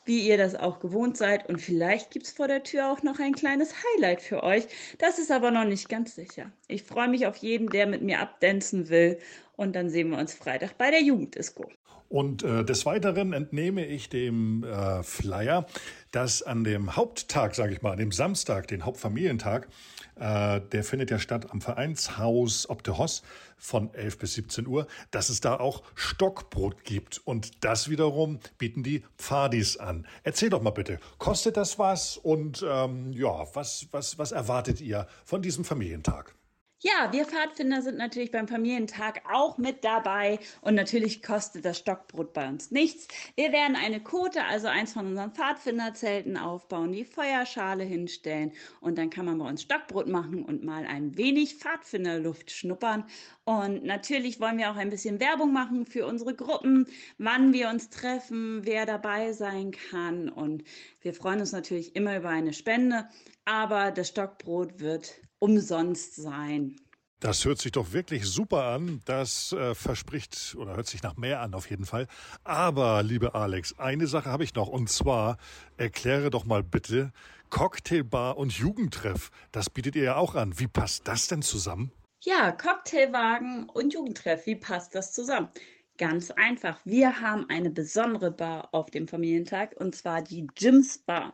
wie 0.04 0.28
ihr 0.28 0.36
das 0.36 0.54
auch 0.54 0.78
gewohnt 0.78 1.16
seid. 1.16 1.48
Und 1.48 1.62
vielleicht 1.62 2.10
gibt 2.10 2.26
es 2.26 2.32
vor 2.32 2.46
der 2.46 2.62
Tür 2.62 2.92
auch 2.92 3.02
noch 3.02 3.18
ein 3.20 3.32
kleines 3.32 3.72
Highlight 3.72 4.20
für 4.20 4.42
euch. 4.42 4.66
Das 4.98 5.18
ist 5.18 5.32
aber 5.32 5.50
noch 5.50 5.64
nicht 5.64 5.88
ganz 5.88 6.14
sicher. 6.14 6.52
Ich 6.68 6.82
freue 6.82 7.08
mich 7.08 7.26
auf 7.26 7.38
jeden, 7.38 7.70
der 7.70 7.86
mit 7.86 8.02
mir 8.02 8.20
abdancen 8.20 8.90
will. 8.90 9.18
Und 9.56 9.74
dann 9.76 9.88
sehen 9.88 10.10
wir 10.10 10.18
uns 10.18 10.34
Freitag 10.34 10.76
bei 10.76 10.90
der 10.90 11.00
Jugenddisco. 11.00 11.70
Und 12.08 12.42
äh, 12.42 12.64
des 12.64 12.86
Weiteren 12.86 13.32
entnehme 13.32 13.84
ich 13.84 14.08
dem 14.08 14.64
äh, 14.64 15.02
Flyer, 15.02 15.66
dass 16.12 16.42
an 16.42 16.64
dem 16.64 16.96
Haupttag, 16.96 17.54
sage 17.54 17.72
ich 17.72 17.82
mal, 17.82 17.92
an 17.92 17.98
dem 17.98 18.12
Samstag, 18.12 18.68
den 18.68 18.84
Hauptfamilientag, 18.84 19.68
äh, 20.16 20.60
der 20.60 20.84
findet 20.84 21.10
ja 21.10 21.18
statt 21.18 21.50
am 21.50 21.60
Vereinshaus 21.60 22.68
Hoss 22.68 23.22
von 23.58 23.92
11 23.94 24.18
bis 24.18 24.34
17 24.34 24.66
Uhr, 24.66 24.86
dass 25.10 25.28
es 25.28 25.40
da 25.40 25.56
auch 25.56 25.82
Stockbrot 25.94 26.84
gibt. 26.84 27.20
Und 27.24 27.64
das 27.64 27.90
wiederum 27.90 28.38
bieten 28.58 28.82
die 28.82 29.02
Pfadis 29.18 29.76
an. 29.76 30.06
Erzähl 30.22 30.50
doch 30.50 30.62
mal 30.62 30.70
bitte, 30.70 31.00
kostet 31.18 31.56
das 31.56 31.78
was? 31.78 32.16
Und 32.16 32.64
ähm, 32.68 33.12
ja, 33.12 33.46
was, 33.54 33.88
was, 33.90 34.18
was 34.18 34.32
erwartet 34.32 34.80
ihr 34.80 35.06
von 35.24 35.42
diesem 35.42 35.64
Familientag? 35.64 36.34
Ja, 36.80 37.10
wir 37.10 37.24
Pfadfinder 37.24 37.80
sind 37.80 37.96
natürlich 37.96 38.30
beim 38.30 38.48
Familientag 38.48 39.22
auch 39.32 39.56
mit 39.56 39.82
dabei 39.82 40.38
und 40.60 40.74
natürlich 40.74 41.22
kostet 41.22 41.64
das 41.64 41.78
Stockbrot 41.78 42.34
bei 42.34 42.46
uns 42.46 42.70
nichts. 42.70 43.08
Wir 43.34 43.50
werden 43.50 43.76
eine 43.76 44.02
Kote, 44.02 44.44
also 44.44 44.66
eins 44.68 44.92
von 44.92 45.06
unseren 45.06 45.32
Pfadfinderzelten 45.32 46.36
aufbauen, 46.36 46.92
die 46.92 47.06
Feuerschale 47.06 47.82
hinstellen 47.82 48.52
und 48.82 48.98
dann 48.98 49.08
kann 49.08 49.24
man 49.24 49.38
bei 49.38 49.48
uns 49.48 49.62
Stockbrot 49.62 50.06
machen 50.06 50.44
und 50.44 50.64
mal 50.64 50.84
ein 50.84 51.16
wenig 51.16 51.54
Pfadfinderluft 51.54 52.50
schnuppern. 52.50 53.06
Und 53.44 53.84
natürlich 53.84 54.38
wollen 54.38 54.58
wir 54.58 54.70
auch 54.70 54.76
ein 54.76 54.90
bisschen 54.90 55.18
Werbung 55.18 55.54
machen 55.54 55.86
für 55.86 56.06
unsere 56.06 56.34
Gruppen, 56.34 56.86
wann 57.16 57.54
wir 57.54 57.70
uns 57.70 57.88
treffen, 57.88 58.66
wer 58.66 58.84
dabei 58.84 59.32
sein 59.32 59.70
kann 59.70 60.28
und 60.28 60.62
wir 61.00 61.14
freuen 61.14 61.40
uns 61.40 61.52
natürlich 61.52 61.96
immer 61.96 62.18
über 62.18 62.28
eine 62.28 62.52
Spende, 62.52 63.08
aber 63.46 63.92
das 63.92 64.08
Stockbrot 64.08 64.78
wird 64.78 65.25
umsonst 65.38 66.16
sein. 66.16 66.76
Das 67.20 67.46
hört 67.46 67.58
sich 67.58 67.72
doch 67.72 67.92
wirklich 67.92 68.26
super 68.26 68.64
an. 68.64 69.00
Das 69.06 69.52
äh, 69.52 69.74
verspricht 69.74 70.54
oder 70.58 70.76
hört 70.76 70.86
sich 70.86 71.02
nach 71.02 71.16
mehr 71.16 71.40
an 71.40 71.54
auf 71.54 71.70
jeden 71.70 71.86
Fall. 71.86 72.08
Aber, 72.44 73.02
liebe 73.02 73.34
Alex, 73.34 73.78
eine 73.78 74.06
Sache 74.06 74.30
habe 74.30 74.44
ich 74.44 74.54
noch. 74.54 74.68
Und 74.68 74.90
zwar 74.90 75.38
erkläre 75.78 76.28
doch 76.28 76.44
mal 76.44 76.62
bitte 76.62 77.12
Cocktailbar 77.48 78.36
und 78.36 78.52
Jugendtreff. 78.52 79.30
Das 79.50 79.70
bietet 79.70 79.96
ihr 79.96 80.02
ja 80.02 80.16
auch 80.16 80.34
an. 80.34 80.58
Wie 80.58 80.66
passt 80.66 81.08
das 81.08 81.26
denn 81.26 81.40
zusammen? 81.40 81.90
Ja, 82.20 82.52
Cocktailwagen 82.52 83.68
und 83.70 83.94
Jugendtreff. 83.94 84.46
Wie 84.46 84.56
passt 84.56 84.94
das 84.94 85.12
zusammen? 85.12 85.48
Ganz 85.96 86.30
einfach. 86.30 86.78
Wir 86.84 87.22
haben 87.22 87.48
eine 87.48 87.70
besondere 87.70 88.30
Bar 88.30 88.68
auf 88.72 88.90
dem 88.90 89.08
Familientag 89.08 89.74
und 89.78 89.94
zwar 89.94 90.20
die 90.20 90.46
Jims 90.58 90.98
Bar. 90.98 91.32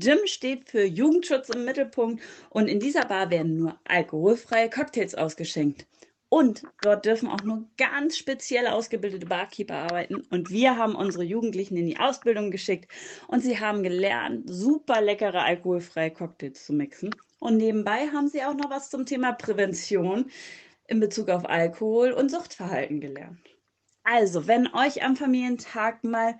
Jim 0.00 0.18
steht 0.26 0.68
für 0.68 0.84
Jugendschutz 0.84 1.48
im 1.48 1.64
Mittelpunkt 1.64 2.22
und 2.50 2.68
in 2.68 2.78
dieser 2.78 3.04
Bar 3.04 3.30
werden 3.30 3.56
nur 3.56 3.78
alkoholfreie 3.84 4.70
Cocktails 4.70 5.16
ausgeschenkt. 5.16 5.86
Und 6.28 6.62
dort 6.82 7.04
dürfen 7.04 7.28
auch 7.28 7.42
nur 7.42 7.64
ganz 7.78 8.16
speziell 8.16 8.68
ausgebildete 8.68 9.26
Barkeeper 9.26 9.74
arbeiten. 9.74 10.16
Und 10.30 10.50
wir 10.50 10.76
haben 10.76 10.94
unsere 10.94 11.24
Jugendlichen 11.24 11.76
in 11.76 11.86
die 11.86 11.98
Ausbildung 11.98 12.50
geschickt 12.52 12.92
und 13.26 13.40
sie 13.40 13.58
haben 13.58 13.82
gelernt, 13.82 14.44
super 14.46 15.00
leckere 15.00 15.42
alkoholfreie 15.42 16.12
Cocktails 16.12 16.64
zu 16.64 16.74
mixen. 16.74 17.14
Und 17.40 17.56
nebenbei 17.56 18.08
haben 18.12 18.28
sie 18.28 18.44
auch 18.44 18.54
noch 18.54 18.70
was 18.70 18.90
zum 18.90 19.04
Thema 19.04 19.32
Prävention 19.32 20.30
in 20.86 21.00
Bezug 21.00 21.28
auf 21.28 21.48
Alkohol 21.48 22.12
und 22.12 22.30
Suchtverhalten 22.30 23.00
gelernt. 23.00 23.40
Also, 24.04 24.46
wenn 24.46 24.72
euch 24.74 25.02
am 25.02 25.16
Familientag 25.16 26.04
mal 26.04 26.38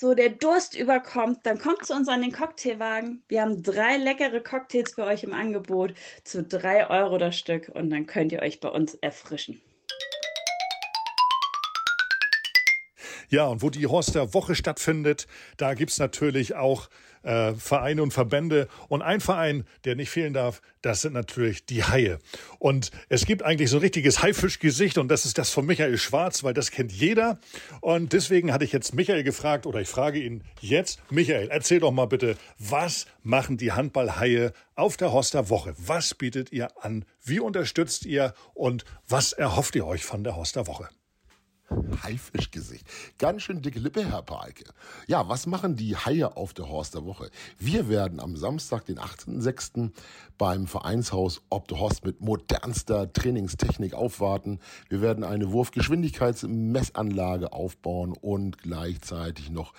so 0.00 0.14
der 0.14 0.30
Durst 0.30 0.74
überkommt, 0.74 1.40
dann 1.44 1.58
kommt 1.58 1.84
zu 1.84 1.92
uns 1.92 2.08
an 2.08 2.22
den 2.22 2.32
Cocktailwagen. 2.32 3.22
Wir 3.28 3.42
haben 3.42 3.62
drei 3.62 3.98
leckere 3.98 4.40
Cocktails 4.40 4.94
für 4.94 5.04
euch 5.04 5.24
im 5.24 5.34
Angebot 5.34 5.92
zu 6.24 6.42
drei 6.42 6.88
Euro 6.88 7.18
das 7.18 7.36
Stück 7.38 7.68
und 7.68 7.90
dann 7.90 8.06
könnt 8.06 8.32
ihr 8.32 8.40
euch 8.40 8.60
bei 8.60 8.70
uns 8.70 8.94
erfrischen. 8.94 9.60
Ja, 13.30 13.46
und 13.46 13.62
wo 13.62 13.70
die 13.70 13.86
Horster 13.86 14.34
Woche 14.34 14.54
stattfindet, 14.54 15.26
da 15.56 15.74
gibt's 15.74 15.98
natürlich 15.98 16.56
auch 16.56 16.88
äh, 17.22 17.54
Vereine 17.54 18.02
und 18.02 18.12
Verbände. 18.12 18.68
Und 18.88 19.02
ein 19.02 19.20
Verein, 19.20 19.64
der 19.84 19.94
nicht 19.94 20.10
fehlen 20.10 20.32
darf, 20.32 20.60
das 20.82 21.02
sind 21.02 21.12
natürlich 21.12 21.64
die 21.64 21.84
Haie. 21.84 22.18
Und 22.58 22.90
es 23.08 23.26
gibt 23.26 23.42
eigentlich 23.42 23.70
so 23.70 23.76
ein 23.76 23.82
richtiges 23.82 24.22
Haifischgesicht 24.22 24.98
und 24.98 25.08
das 25.08 25.24
ist 25.24 25.38
das 25.38 25.50
von 25.50 25.66
Michael 25.66 25.98
Schwarz, 25.98 26.42
weil 26.42 26.54
das 26.54 26.70
kennt 26.70 26.90
jeder. 26.90 27.38
Und 27.80 28.12
deswegen 28.12 28.52
hatte 28.52 28.64
ich 28.64 28.72
jetzt 28.72 28.94
Michael 28.94 29.22
gefragt 29.22 29.66
oder 29.66 29.80
ich 29.80 29.88
frage 29.88 30.18
ihn 30.18 30.42
jetzt, 30.60 31.00
Michael, 31.10 31.48
erzähl 31.50 31.80
doch 31.80 31.92
mal 31.92 32.06
bitte, 32.06 32.36
was 32.58 33.06
machen 33.22 33.58
die 33.58 33.72
Handballhaie 33.72 34.52
auf 34.74 34.96
der 34.96 35.12
Horster 35.12 35.50
Woche? 35.50 35.74
Was 35.76 36.14
bietet 36.14 36.52
ihr 36.52 36.68
an? 36.82 37.04
Wie 37.22 37.40
unterstützt 37.40 38.06
ihr 38.06 38.34
und 38.54 38.84
was 39.08 39.32
erhofft 39.32 39.76
ihr 39.76 39.86
euch 39.86 40.04
von 40.04 40.24
der 40.24 40.36
Horster 40.36 40.66
Woche? 40.66 40.88
Haifischgesicht. 42.02 42.86
Ganz 43.18 43.42
schön 43.42 43.62
dicke 43.62 43.78
Lippe, 43.78 44.04
Herr 44.04 44.22
Palke. 44.22 44.64
Ja, 45.06 45.28
was 45.28 45.46
machen 45.46 45.76
die 45.76 45.96
Haie 45.96 46.36
auf 46.36 46.52
der 46.54 46.68
Horst 46.68 46.94
der 46.94 47.04
Woche? 47.04 47.30
Wir 47.58 47.88
werden 47.88 48.18
am 48.20 48.36
Samstag, 48.36 48.86
den 48.86 48.98
18.06. 48.98 49.92
beim 50.38 50.66
Vereinshaus 50.66 51.42
Ob 51.50 51.68
der 51.68 51.78
Horst 51.78 52.04
mit 52.04 52.20
modernster 52.20 53.12
Trainingstechnik 53.12 53.94
aufwarten. 53.94 54.58
Wir 54.88 55.00
werden 55.00 55.22
eine 55.24 55.52
Wurfgeschwindigkeitsmessanlage 55.52 57.52
aufbauen 57.52 58.14
und 58.20 58.58
gleichzeitig 58.58 59.50
noch 59.50 59.72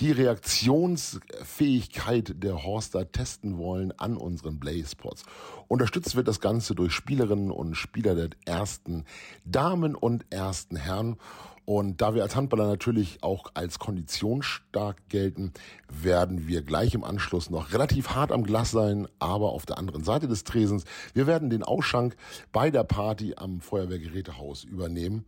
die 0.00 0.12
Reaktionsfähigkeit 0.12 2.42
der 2.42 2.64
Horster 2.64 3.12
testen 3.12 3.58
wollen 3.58 3.92
an 3.98 4.16
unseren 4.16 4.58
Blaze-Spots. 4.58 5.24
Unterstützt 5.68 6.16
wird 6.16 6.26
das 6.26 6.40
Ganze 6.40 6.74
durch 6.74 6.92
Spielerinnen 6.92 7.50
und 7.50 7.74
Spieler 7.74 8.14
der 8.14 8.30
ersten 8.44 9.04
Damen 9.44 9.94
und 9.94 10.24
ersten 10.30 10.76
Herren. 10.76 11.16
Und 11.70 12.00
da 12.00 12.16
wir 12.16 12.24
als 12.24 12.34
Handballer 12.34 12.66
natürlich 12.66 13.22
auch 13.22 13.44
als 13.54 13.78
konditionsstark 13.78 15.08
gelten, 15.08 15.52
werden 15.88 16.48
wir 16.48 16.62
gleich 16.62 16.94
im 16.94 17.04
Anschluss 17.04 17.48
noch 17.48 17.72
relativ 17.72 18.10
hart 18.10 18.32
am 18.32 18.42
Glas 18.42 18.72
sein, 18.72 19.06
aber 19.20 19.52
auf 19.52 19.66
der 19.66 19.78
anderen 19.78 20.02
Seite 20.02 20.26
des 20.26 20.42
Tresens. 20.42 20.82
Wir 21.14 21.28
werden 21.28 21.48
den 21.48 21.62
Ausschank 21.62 22.16
bei 22.50 22.72
der 22.72 22.82
Party 22.82 23.34
am 23.36 23.60
Feuerwehrgerätehaus 23.60 24.64
übernehmen. 24.64 25.24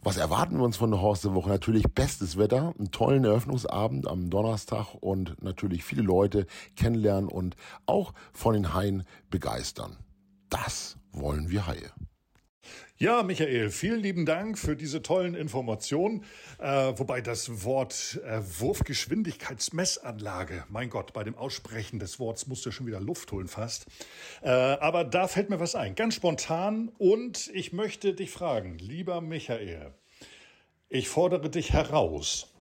Was 0.00 0.16
erwarten 0.16 0.58
wir 0.58 0.64
uns 0.64 0.76
von 0.76 0.92
der 0.92 1.02
Horste-Woche? 1.02 1.48
Natürlich 1.48 1.92
bestes 1.92 2.38
Wetter, 2.38 2.72
einen 2.78 2.92
tollen 2.92 3.24
Eröffnungsabend 3.24 4.06
am 4.06 4.30
Donnerstag 4.30 4.94
und 5.00 5.42
natürlich 5.42 5.82
viele 5.82 6.02
Leute 6.02 6.46
kennenlernen 6.76 7.28
und 7.28 7.56
auch 7.86 8.14
von 8.32 8.54
den 8.54 8.74
Haien 8.74 9.02
begeistern. 9.28 9.96
Das 10.50 10.98
wollen 11.10 11.50
wir 11.50 11.66
Haie. 11.66 11.90
Ja, 12.96 13.22
Michael, 13.22 13.70
vielen 13.70 14.00
lieben 14.00 14.24
Dank 14.24 14.58
für 14.58 14.76
diese 14.76 15.02
tollen 15.02 15.34
Informationen. 15.34 16.24
Äh, 16.58 16.92
wobei 16.96 17.20
das 17.20 17.64
Wort 17.64 18.20
äh, 18.24 18.40
Wurfgeschwindigkeitsmessanlage, 18.60 20.64
mein 20.68 20.90
Gott, 20.90 21.12
bei 21.12 21.24
dem 21.24 21.36
Aussprechen 21.36 21.98
des 21.98 22.20
Worts 22.20 22.46
musst 22.46 22.64
du 22.66 22.70
schon 22.70 22.86
wieder 22.86 23.00
Luft 23.00 23.32
holen 23.32 23.48
fast. 23.48 23.86
Äh, 24.42 24.48
aber 24.48 25.04
da 25.04 25.28
fällt 25.28 25.50
mir 25.50 25.60
was 25.60 25.74
ein, 25.74 25.94
ganz 25.94 26.14
spontan. 26.14 26.90
Und 26.98 27.50
ich 27.52 27.72
möchte 27.72 28.14
dich 28.14 28.30
fragen, 28.30 28.78
lieber 28.78 29.20
Michael, 29.20 29.92
ich 30.88 31.08
fordere 31.08 31.50
dich 31.50 31.72
heraus. 31.72 32.52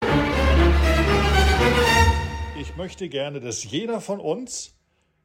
Ich 2.59 2.77
möchte 2.77 3.09
gerne, 3.09 3.41
dass 3.41 3.65
jeder 3.65 4.01
von 4.01 4.21
uns 4.21 4.75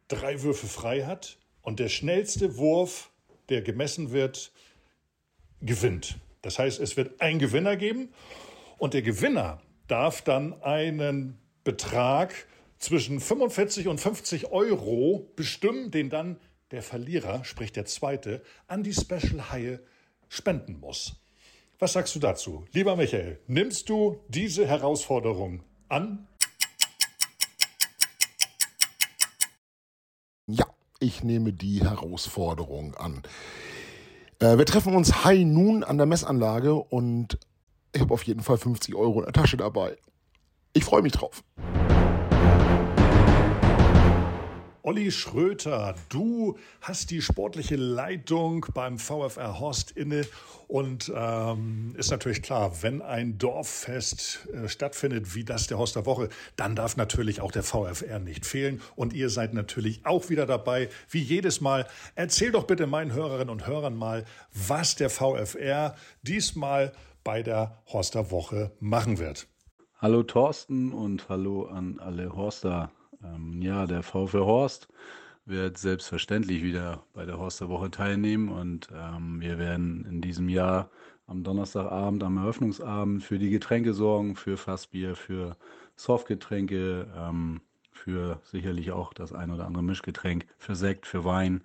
drei 0.08 0.42
Würfe 0.42 0.68
frei 0.68 1.06
hat 1.06 1.38
und 1.62 1.80
der 1.80 1.90
schnellste 1.90 2.58
Wurf, 2.58 3.12
der 3.50 3.62
gemessen 3.62 4.12
wird, 4.12 4.52
gewinnt. 5.62 6.18
Das 6.42 6.60
heißt, 6.60 6.80
es 6.80 6.98
wird 6.98 7.22
einen 7.22 7.40
Gewinner 7.40 7.76
geben 7.76 8.10
und 8.78 8.94
der 8.94 9.02
Gewinner 9.02 9.62
darf 9.88 10.22
dann 10.22 10.62
einen 10.62 11.40
Betrag 11.64 12.34
zwischen 12.78 13.20
45 13.20 13.88
und 13.88 14.00
50 14.00 14.52
Euro 14.52 15.32
bestimmen, 15.36 15.92
den 15.92 16.10
dann 16.10 16.40
der 16.72 16.84
Verlierer, 16.84 17.44
sprich 17.44 17.72
der 17.72 17.86
Zweite, 17.86 18.42
an 18.68 18.84
die 18.84 18.94
Special 18.94 19.52
Haie 19.52 19.80
spenden 20.30 20.80
muss. 20.80 21.16
Was 21.80 21.94
sagst 21.94 22.16
du 22.16 22.20
dazu? 22.20 22.66
Lieber 22.72 22.96
Michael, 22.96 23.40
nimmst 23.48 23.90
du 23.90 24.20
diese 24.28 24.68
Herausforderung 24.68 25.64
an? 25.90 26.28
Ja, 30.48 30.66
ich 31.00 31.24
nehme 31.24 31.54
die 31.54 31.82
Herausforderung 31.82 32.96
an. 32.96 33.24
Äh, 34.40 34.58
wir 34.58 34.66
treffen 34.66 34.96
uns 34.96 35.24
High 35.24 35.46
Noon 35.46 35.84
an 35.84 35.98
der 35.98 36.06
Messanlage 36.06 36.76
und 36.76 37.40
ich 37.94 38.02
habe 38.02 38.14
auf 38.14 38.24
jeden 38.24 38.42
Fall 38.42 38.58
50 38.58 38.94
Euro 38.96 39.20
in 39.20 39.26
der 39.26 39.34
Tasche 39.34 39.58
dabei. 39.58 39.98
Ich 40.74 40.84
freue 40.84 41.02
mich 41.02 41.14
drauf. 41.14 41.44
Olli 44.88 45.12
Schröter, 45.12 45.96
du 46.08 46.58
hast 46.80 47.12
die 47.12 47.22
sportliche 47.22 47.76
Leitung 47.76 48.66
beim 48.74 48.98
VfR 48.98 49.60
Horst 49.60 49.92
inne 49.92 50.26
und 50.70 51.12
ähm, 51.14 51.94
ist 51.98 52.10
natürlich 52.10 52.42
klar, 52.42 52.72
wenn 52.84 53.02
ein 53.02 53.38
Dorffest 53.38 54.48
äh, 54.54 54.70
stattfindet 54.70 55.36
wie 55.36 55.44
das 55.44 55.68
der 55.68 55.78
Horster 55.78 56.06
Woche, 56.06 56.30
dann 56.56 56.74
darf 56.74 56.96
natürlich 56.96 57.42
auch 57.42 57.52
der 57.52 57.64
VfR 57.64 58.20
nicht 58.20 58.46
fehlen 58.46 58.82
und 58.96 59.12
ihr 59.12 59.30
seid 59.30 59.54
natürlich 59.54 60.06
auch 60.06 60.30
wieder 60.30 60.46
dabei, 60.46 60.88
wie 61.10 61.22
jedes 61.22 61.60
Mal. 61.60 61.86
Erzähl 62.16 62.54
doch 62.54 62.64
bitte 62.64 62.88
meinen 62.88 63.12
Hörerinnen 63.12 63.50
und 63.50 63.68
Hörern 63.68 63.98
mal, 63.98 64.24
was 64.54 64.96
der 64.96 65.10
VfR 65.10 65.96
diesmal 66.22 66.94
bei 67.26 67.44
der 67.44 67.78
Horster 67.92 68.32
Woche 68.32 68.72
machen 68.80 69.18
wird. 69.18 69.50
Hallo 70.00 70.24
Thorsten 70.24 70.94
und 70.94 71.28
hallo 71.28 71.66
an 71.66 72.00
alle 72.00 72.34
Horster 72.34 72.90
ähm, 73.24 73.62
ja, 73.62 73.86
der 73.86 74.04
VfL 74.04 74.40
Horst 74.40 74.88
wird 75.46 75.78
selbstverständlich 75.78 76.62
wieder 76.64 77.04
bei 77.14 77.26
der 77.26 77.38
Horster 77.38 77.70
Woche 77.70 77.90
teilnehmen 77.90 78.50
und 78.50 78.90
ähm, 78.94 79.40
wir 79.40 79.58
werden 79.58 80.06
in 80.06 80.22
diesem 80.22 80.50
Jahr 80.50 80.90
am 81.26 81.44
Donnerstagabend, 81.44 82.24
am 82.24 82.38
Eröffnungsabend 82.38 83.24
für 83.24 83.40
die 83.40 83.50
Getränke 83.50 83.94
sorgen, 83.94 84.36
für 84.36 84.58
Fassbier, 84.58 85.16
für 85.16 85.58
Softgetränke, 85.96 87.08
ähm, 87.16 87.62
für 87.92 88.40
sicherlich 88.44 88.92
auch 88.92 89.14
das 89.14 89.34
ein 89.34 89.52
oder 89.52 89.66
andere 89.66 89.84
Mischgetränk, 89.84 90.46
für 90.58 90.76
Sekt, 90.76 91.06
für 91.06 91.26
Wein. 91.26 91.64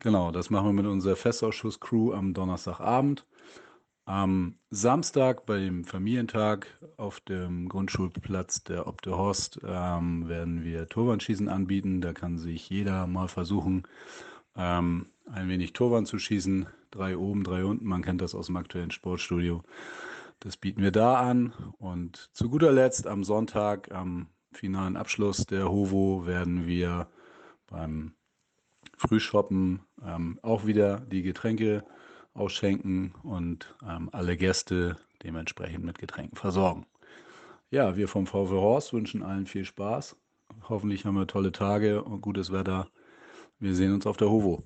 Genau, 0.00 0.30
das 0.30 0.50
machen 0.50 0.66
wir 0.66 0.72
mit 0.72 0.86
unserer 0.86 1.16
Festausschuss-Crew 1.16 2.12
am 2.12 2.34
Donnerstagabend. 2.34 3.26
Am 4.08 4.54
Samstag 4.70 5.44
beim 5.44 5.84
Familientag 5.84 6.66
auf 6.96 7.20
dem 7.20 7.68
Grundschulplatz 7.68 8.64
der 8.64 8.86
Obte 8.86 9.18
Horst 9.18 9.60
ähm, 9.62 10.26
werden 10.30 10.64
wir 10.64 10.88
Torwandschießen 10.88 11.46
anbieten. 11.50 12.00
Da 12.00 12.14
kann 12.14 12.38
sich 12.38 12.70
jeder 12.70 13.06
mal 13.06 13.28
versuchen, 13.28 13.82
ähm, 14.56 15.10
ein 15.30 15.50
wenig 15.50 15.74
Torwand 15.74 16.08
zu 16.08 16.18
schießen. 16.18 16.68
Drei 16.90 17.18
oben, 17.18 17.44
drei 17.44 17.66
unten. 17.66 17.86
Man 17.86 18.00
kennt 18.00 18.22
das 18.22 18.34
aus 18.34 18.46
dem 18.46 18.56
aktuellen 18.56 18.92
Sportstudio. 18.92 19.62
Das 20.40 20.56
bieten 20.56 20.80
wir 20.80 20.90
da 20.90 21.20
an. 21.20 21.52
Und 21.76 22.30
zu 22.32 22.48
guter 22.48 22.72
Letzt 22.72 23.06
am 23.06 23.24
Sonntag, 23.24 23.92
am 23.92 24.28
finalen 24.52 24.96
Abschluss 24.96 25.44
der 25.44 25.68
HOVO, 25.68 26.24
werden 26.24 26.66
wir 26.66 27.08
beim 27.66 28.14
früh 28.96 29.20
shoppen, 29.20 29.80
ähm, 30.02 30.38
auch 30.40 30.64
wieder 30.64 31.00
die 31.00 31.20
Getränke 31.20 31.84
ausschenken 32.34 33.14
und 33.22 33.74
ähm, 33.86 34.08
alle 34.12 34.36
Gäste 34.36 34.96
dementsprechend 35.22 35.84
mit 35.84 35.98
Getränken 35.98 36.36
versorgen. 36.36 36.86
Ja, 37.70 37.96
wir 37.96 38.08
vom 38.08 38.26
VW 38.26 38.54
Horst 38.54 38.92
wünschen 38.92 39.22
allen 39.22 39.46
viel 39.46 39.64
Spaß. 39.64 40.16
Hoffentlich 40.68 41.04
haben 41.04 41.16
wir 41.16 41.26
tolle 41.26 41.52
Tage 41.52 42.02
und 42.02 42.20
gutes 42.20 42.52
Wetter. 42.52 42.88
Wir 43.58 43.74
sehen 43.74 43.92
uns 43.92 44.06
auf 44.06 44.16
der 44.16 44.30
Hovo. 44.30 44.64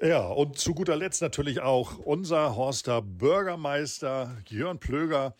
Ja, 0.00 0.28
und 0.28 0.56
zu 0.56 0.74
guter 0.74 0.94
Letzt 0.94 1.22
natürlich 1.22 1.60
auch 1.60 1.98
unser 1.98 2.54
Horster 2.54 3.02
Bürgermeister 3.02 4.36
Jörn 4.46 4.78
Plöger. 4.78 5.34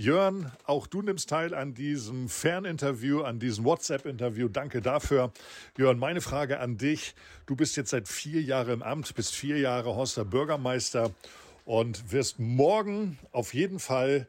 Jörn, 0.00 0.52
auch 0.64 0.86
du 0.86 1.02
nimmst 1.02 1.28
teil 1.28 1.52
an 1.52 1.74
diesem 1.74 2.28
Ferninterview, 2.28 3.22
an 3.22 3.40
diesem 3.40 3.64
WhatsApp-Interview. 3.64 4.46
Danke 4.46 4.80
dafür. 4.80 5.32
Jörn, 5.76 5.98
meine 5.98 6.20
Frage 6.20 6.60
an 6.60 6.76
dich. 6.78 7.16
Du 7.46 7.56
bist 7.56 7.76
jetzt 7.76 7.90
seit 7.90 8.06
vier 8.06 8.40
Jahren 8.40 8.74
im 8.74 8.82
Amt, 8.84 9.12
bist 9.16 9.34
vier 9.34 9.58
Jahre 9.58 9.96
Horster 9.96 10.24
Bürgermeister 10.24 11.10
und 11.64 12.12
wirst 12.12 12.38
morgen 12.38 13.18
auf 13.32 13.54
jeden 13.54 13.80
Fall 13.80 14.28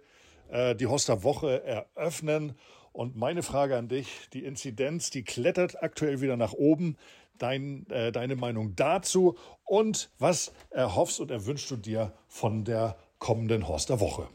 äh, 0.50 0.74
die 0.74 0.88
Horster 0.88 1.22
Woche 1.22 1.64
eröffnen. 1.64 2.56
Und 2.92 3.16
meine 3.16 3.44
Frage 3.44 3.78
an 3.78 3.90
dich, 3.90 4.28
die 4.34 4.46
Inzidenz, 4.46 5.12
die 5.12 5.22
klettert 5.22 5.84
aktuell 5.84 6.20
wieder 6.20 6.36
nach 6.36 6.54
oben. 6.54 6.98
Dein, 7.38 7.86
äh, 7.92 8.12
deine 8.12 8.36
Meinung 8.36 8.76
dazu 8.76 9.38
und 9.66 10.10
was 10.18 10.52
erhoffst 10.72 11.20
und 11.20 11.30
erwünschst 11.30 11.70
du 11.70 11.76
dir 11.76 12.12
von 12.28 12.66
der 12.66 12.98
kommenden 13.20 13.68
Horster 13.68 14.00
Woche? 14.00 14.30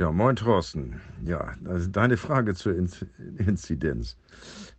Ja, 0.00 0.10
moin 0.10 0.34
Thorsten. 0.34 0.98
Ja, 1.26 1.56
also 1.66 1.90
deine 1.90 2.16
Frage 2.16 2.54
zur 2.54 2.74
Inzidenz. 2.74 4.16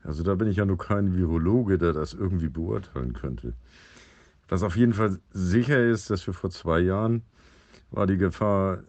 Also 0.03 0.23
da 0.23 0.33
bin 0.33 0.47
ich 0.47 0.57
ja 0.57 0.65
nur 0.65 0.79
kein 0.79 1.15
Virologe, 1.15 1.77
der 1.77 1.93
das 1.93 2.15
irgendwie 2.15 2.49
beurteilen 2.49 3.13
könnte. 3.13 3.53
Was 4.49 4.63
auf 4.63 4.75
jeden 4.75 4.93
Fall 4.93 5.19
sicher 5.31 5.79
ist, 5.79 6.09
dass 6.09 6.25
wir 6.25 6.33
vor 6.33 6.49
zwei 6.49 6.79
Jahren 6.79 7.21
war 7.91 8.07
die 8.07 8.17
Gefahr 8.17 8.79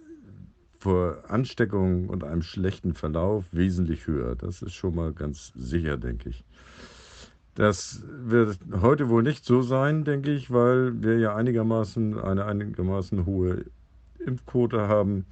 vor 0.79 1.23
Ansteckung 1.29 2.09
und 2.09 2.25
einem 2.25 2.41
schlechten 2.41 2.95
Verlauf 2.95 3.45
wesentlich 3.53 4.07
höher. 4.07 4.35
Das 4.35 4.63
ist 4.63 4.73
schon 4.73 4.95
mal 4.95 5.13
ganz 5.13 5.53
sicher, 5.55 5.99
denke 5.99 6.31
ich. 6.31 6.45
Das 7.57 8.05
wird 8.09 8.59
heute 8.81 9.11
wohl 9.11 9.23
nicht 9.23 9.45
so 9.45 9.61
sein, 9.61 10.05
denke 10.05 10.33
ich, 10.33 10.51
weil 10.51 11.03
wir 11.03 11.19
ja 11.19 11.37
einigermaßen 11.37 12.19
eine 12.19 12.47
einigermaßen 12.47 13.27
hohe 13.27 13.67
Impfquote 14.19 14.89
haben 14.89 15.27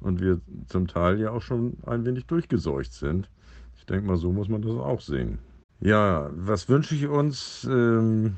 und 0.00 0.20
wir 0.20 0.40
zum 0.66 0.86
Teil 0.86 1.20
ja 1.20 1.30
auch 1.30 1.42
schon 1.42 1.76
ein 1.86 2.04
wenig 2.04 2.26
durchgeseucht 2.26 2.92
sind. 2.92 3.28
Ich 3.76 3.86
denke 3.86 4.06
mal, 4.06 4.16
so 4.16 4.32
muss 4.32 4.48
man 4.48 4.62
das 4.62 4.72
auch 4.72 5.00
sehen. 5.00 5.38
Ja, 5.80 6.30
was 6.34 6.68
wünsche 6.68 6.94
ich 6.94 7.06
uns 7.06 7.66
ähm, 7.70 8.36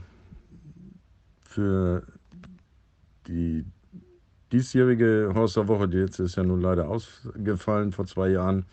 für 1.43 2.05
die 3.27 3.65
diesjährige 4.53 5.33
Horsterwoche, 5.35 5.89
die 5.89 5.99
jetzt 5.99 6.19
ist 6.19 6.37
ja 6.37 6.43
nun 6.43 6.61
leider 6.61 6.89
ausgefallen 6.89 7.93
vor 7.93 8.07
zwei 8.07 8.29
Jahren. 8.29 8.67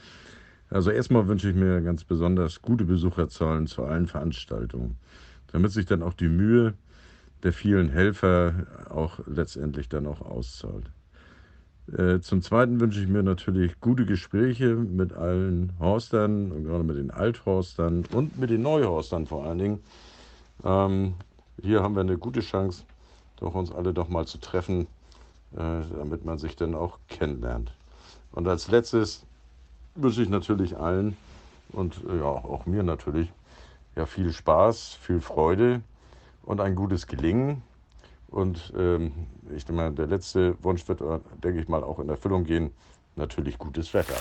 Also 0.69 0.91
erstmal 0.91 1.27
wünsche 1.27 1.50
ich 1.50 1.55
mir 1.55 1.81
ganz 1.81 2.03
besonders 2.03 2.62
gute 2.62 2.86
Besucherzahlen 2.86 3.65
zu 3.65 3.84
allen 3.84 4.08
Veranstaltungen, 4.08 4.98
damit 5.51 5.72
sich 5.72 5.86
dann 5.86 6.03
auch 6.03 6.13
die 6.13 6.27
Mühe 6.27 6.74
der 7.43 7.53
vielen 7.53 7.89
Helfer 7.89 8.67
auch 8.89 9.19
letztendlich 9.25 9.89
dann 9.89 10.05
auch 10.05 10.22
auszahlt. 10.22 10.91
Äh, 11.98 12.19
zum 12.19 12.41
Zweiten 12.41 12.79
wünsche 12.79 13.01
ich 13.01 13.08
mir 13.08 13.24
natürlich 13.24 13.79
gute 13.79 14.05
Gespräche 14.05 14.75
mit 14.75 15.13
allen 15.13 15.74
Horstern 15.79 16.51
und 16.51 16.65
gerade 16.65 16.84
mit 16.84 16.98
den 16.98 17.12
Althorstern 17.12 18.05
und 18.13 18.38
mit 18.38 18.50
den 18.50 18.62
Neuhorstern 18.62 19.25
vor 19.25 19.46
allen 19.46 19.60
Dingen. 19.60 19.84
Ähm, 20.63 21.13
hier 21.62 21.81
haben 21.81 21.96
wir 21.96 22.01
eine 22.01 22.17
gute 22.17 22.41
Chance, 22.41 22.84
doch 23.38 23.55
uns 23.55 23.72
alle 23.72 23.93
doch 23.93 24.10
mal 24.10 24.27
zu 24.27 24.39
treffen 24.39 24.88
äh, 25.55 25.81
damit 25.98 26.25
man 26.25 26.38
sich 26.38 26.55
dann 26.55 26.75
auch 26.75 27.00
kennenlernt. 27.08 27.72
Und 28.31 28.48
als 28.48 28.67
letztes 28.67 29.25
wünsche 29.96 30.22
ich 30.22 30.29
natürlich 30.29 30.77
allen 30.77 31.17
und 31.72 32.01
äh, 32.08 32.19
ja, 32.19 32.25
auch 32.25 32.65
mir 32.65 32.84
natürlich 32.84 33.31
ja, 33.96 34.05
viel 34.05 34.31
Spaß, 34.31 35.00
viel 35.01 35.22
Freude 35.22 35.81
und 36.44 36.61
ein 36.61 36.75
gutes 36.75 37.07
Gelingen. 37.07 37.63
Und 38.29 38.74
ähm, 38.77 39.27
ich 39.55 39.65
denke 39.65 39.81
mal, 39.81 39.92
der 39.92 40.07
letzte 40.07 40.61
Wunsch 40.63 40.87
wird, 40.87 41.01
äh, 41.01 41.20
denke 41.44 41.61
ich 41.61 41.68
mal, 41.68 41.83
auch 41.83 42.00
in 42.00 42.09
Erfüllung 42.09 42.44
gehen. 42.44 42.72
Natürlich 43.15 43.57
gutes 43.57 43.94
Wetter. 43.94 44.15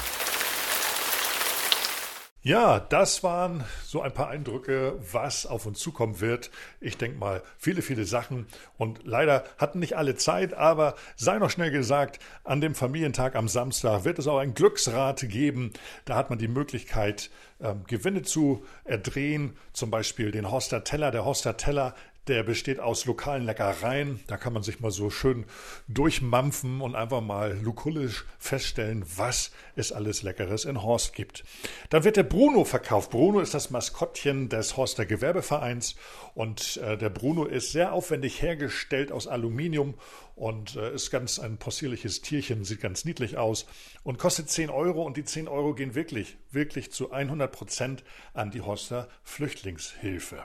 Ja, 2.48 2.78
das 2.78 3.24
waren 3.24 3.64
so 3.84 4.00
ein 4.00 4.14
paar 4.14 4.28
Eindrücke, 4.28 4.98
was 5.12 5.44
auf 5.44 5.66
uns 5.66 5.80
zukommen 5.80 6.20
wird. 6.20 6.50
Ich 6.80 6.96
denke 6.96 7.18
mal, 7.18 7.42
viele, 7.58 7.82
viele 7.82 8.04
Sachen. 8.04 8.46
Und 8.78 9.00
leider 9.04 9.44
hatten 9.58 9.80
nicht 9.80 9.96
alle 9.96 10.14
Zeit, 10.14 10.54
aber 10.54 10.94
sei 11.16 11.38
noch 11.38 11.50
schnell 11.50 11.72
gesagt, 11.72 12.20
an 12.44 12.60
dem 12.60 12.76
Familientag 12.76 13.34
am 13.34 13.48
Samstag 13.48 14.04
wird 14.04 14.20
es 14.20 14.28
auch 14.28 14.38
ein 14.38 14.54
Glücksrad 14.54 15.28
geben. 15.28 15.72
Da 16.04 16.14
hat 16.14 16.30
man 16.30 16.38
die 16.38 16.48
Möglichkeit, 16.48 17.30
ähm, 17.60 17.82
Gewinne 17.88 18.22
zu 18.22 18.64
erdrehen, 18.84 19.56
zum 19.72 19.90
Beispiel 19.90 20.30
den 20.30 20.50
Horster 20.50 20.84
Teller. 20.84 21.10
Der 21.10 21.24
Horster 21.24 21.56
Teller 21.56 21.94
der 22.28 22.42
besteht 22.42 22.80
aus 22.80 23.06
lokalen 23.06 23.44
Leckereien. 23.44 24.20
Da 24.26 24.36
kann 24.36 24.52
man 24.52 24.62
sich 24.62 24.80
mal 24.80 24.90
so 24.90 25.10
schön 25.10 25.46
durchmampfen 25.88 26.80
und 26.80 26.94
einfach 26.94 27.20
mal 27.20 27.58
lukullisch 27.60 28.24
feststellen, 28.38 29.04
was 29.16 29.50
es 29.76 29.92
alles 29.92 30.22
Leckeres 30.22 30.64
in 30.64 30.82
Horst 30.82 31.14
gibt. 31.14 31.44
Dann 31.90 32.04
wird 32.04 32.16
der 32.16 32.22
Bruno 32.22 32.64
verkauft. 32.64 33.10
Bruno 33.10 33.40
ist 33.40 33.54
das 33.54 33.70
Maskottchen 33.70 34.48
des 34.48 34.76
Horster 34.76 35.06
Gewerbevereins 35.06 35.96
und 36.34 36.76
äh, 36.78 36.96
der 36.96 37.10
Bruno 37.10 37.44
ist 37.44 37.72
sehr 37.72 37.92
aufwendig 37.92 38.42
hergestellt 38.42 39.10
aus 39.10 39.26
Aluminium 39.26 39.94
und 40.38 40.76
äh, 40.76 40.94
ist 40.94 41.10
ganz 41.10 41.38
ein 41.38 41.58
possierliches 41.58 42.22
Tierchen, 42.22 42.64
sieht 42.64 42.80
ganz 42.80 43.04
niedlich 43.04 43.36
aus 43.36 43.66
und 44.04 44.18
kostet 44.18 44.48
10 44.48 44.70
Euro 44.70 45.02
und 45.02 45.16
die 45.16 45.24
10 45.24 45.48
Euro 45.48 45.74
gehen 45.74 45.94
wirklich, 45.94 46.36
wirklich 46.50 46.92
zu 46.92 47.10
100 47.10 47.50
Prozent 47.50 48.04
an 48.34 48.50
die 48.50 48.60
Horster 48.60 49.08
Flüchtlingshilfe. 49.24 50.44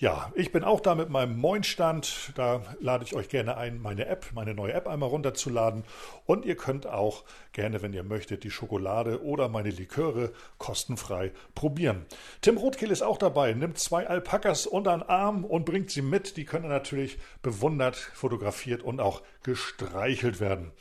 Ja, 0.00 0.32
ich 0.34 0.50
bin 0.50 0.64
auch 0.64 0.80
da 0.80 0.94
mit 0.94 1.10
meinem 1.10 1.38
Moin-Stand. 1.38 2.32
Da 2.34 2.62
lade 2.80 3.04
ich 3.04 3.14
euch 3.14 3.28
gerne 3.28 3.58
ein, 3.58 3.82
meine 3.82 4.06
App, 4.06 4.30
meine 4.32 4.54
neue 4.54 4.72
App 4.72 4.88
einmal 4.88 5.10
runterzuladen. 5.10 5.84
Und 6.24 6.46
ihr 6.46 6.56
könnt 6.56 6.86
auch 6.86 7.22
gerne, 7.52 7.82
wenn 7.82 7.92
ihr 7.92 8.02
möchtet, 8.02 8.42
die 8.42 8.50
Schokolade 8.50 9.22
oder 9.22 9.50
meine 9.50 9.68
Liköre 9.68 10.32
kostenfrei 10.56 11.32
probieren. 11.54 12.06
Tim 12.40 12.56
Rotkehl 12.56 12.90
ist 12.90 13.02
auch 13.02 13.18
dabei, 13.18 13.52
nimmt 13.52 13.76
zwei 13.76 14.06
Alpakas 14.06 14.66
unter 14.66 14.96
den 14.96 15.02
Arm 15.02 15.44
und 15.44 15.66
bringt 15.66 15.90
sie 15.90 16.00
mit. 16.00 16.38
Die 16.38 16.46
können 16.46 16.70
natürlich 16.70 17.18
bewundert, 17.42 17.96
fotografiert 17.96 18.82
und 18.82 19.00
auch 19.00 19.09
gestreichelt 19.42 20.40
werden. 20.40 20.72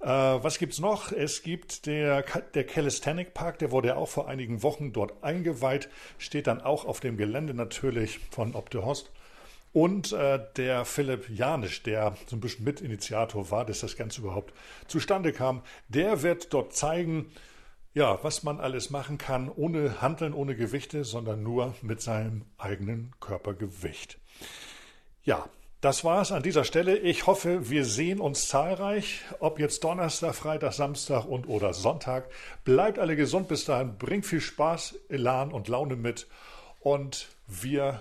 Äh, 0.00 0.08
was 0.08 0.58
gibt's 0.58 0.80
noch? 0.80 1.12
Es 1.12 1.42
gibt 1.42 1.86
der, 1.86 2.22
der 2.54 2.64
Calisthenic 2.64 3.32
Park, 3.32 3.58
der 3.58 3.70
wurde 3.70 3.88
ja 3.88 3.96
auch 3.96 4.08
vor 4.08 4.28
einigen 4.28 4.62
Wochen 4.62 4.92
dort 4.92 5.24
eingeweiht, 5.24 5.88
steht 6.18 6.46
dann 6.46 6.60
auch 6.60 6.84
auf 6.84 7.00
dem 7.00 7.16
Gelände 7.16 7.54
natürlich 7.54 8.18
von 8.30 8.54
Host. 8.54 9.10
Und 9.72 10.12
äh, 10.12 10.40
der 10.56 10.84
Philipp 10.84 11.28
Janisch, 11.30 11.82
der 11.82 12.16
so 12.26 12.36
ein 12.36 12.40
bisschen 12.40 12.64
Mitinitiator 12.64 13.50
war, 13.50 13.64
dass 13.64 13.80
das 13.80 13.96
Ganze 13.96 14.20
überhaupt 14.20 14.54
zustande 14.86 15.32
kam, 15.32 15.62
der 15.88 16.22
wird 16.22 16.52
dort 16.52 16.74
zeigen, 16.74 17.32
ja, 17.94 18.22
was 18.22 18.42
man 18.42 18.60
alles 18.60 18.90
machen 18.90 19.18
kann, 19.18 19.48
ohne 19.48 20.00
Handeln, 20.00 20.34
ohne 20.34 20.54
Gewichte, 20.54 21.02
sondern 21.02 21.42
nur 21.42 21.74
mit 21.82 22.02
seinem 22.02 22.44
eigenen 22.58 23.14
Körpergewicht. 23.20 24.18
Ja, 25.24 25.48
das 25.84 26.02
war's 26.02 26.32
an 26.32 26.42
dieser 26.42 26.64
Stelle. 26.64 26.96
Ich 26.96 27.26
hoffe, 27.26 27.68
wir 27.68 27.84
sehen 27.84 28.18
uns 28.18 28.48
zahlreich, 28.48 29.20
ob 29.38 29.58
jetzt 29.58 29.84
Donnerstag, 29.84 30.34
Freitag, 30.34 30.72
Samstag 30.72 31.26
und 31.26 31.46
oder 31.46 31.74
Sonntag. 31.74 32.30
Bleibt 32.64 32.98
alle 32.98 33.16
gesund 33.16 33.48
bis 33.48 33.66
dahin, 33.66 33.98
bringt 33.98 34.24
viel 34.24 34.40
Spaß, 34.40 34.98
Elan 35.10 35.52
und 35.52 35.68
Laune 35.68 35.96
mit 35.96 36.26
und 36.80 37.28
wir 37.46 38.00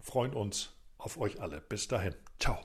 freuen 0.00 0.32
uns 0.32 0.70
auf 0.96 1.18
euch 1.18 1.40
alle. 1.40 1.60
Bis 1.60 1.88
dahin. 1.88 2.14
Ciao. 2.38 2.60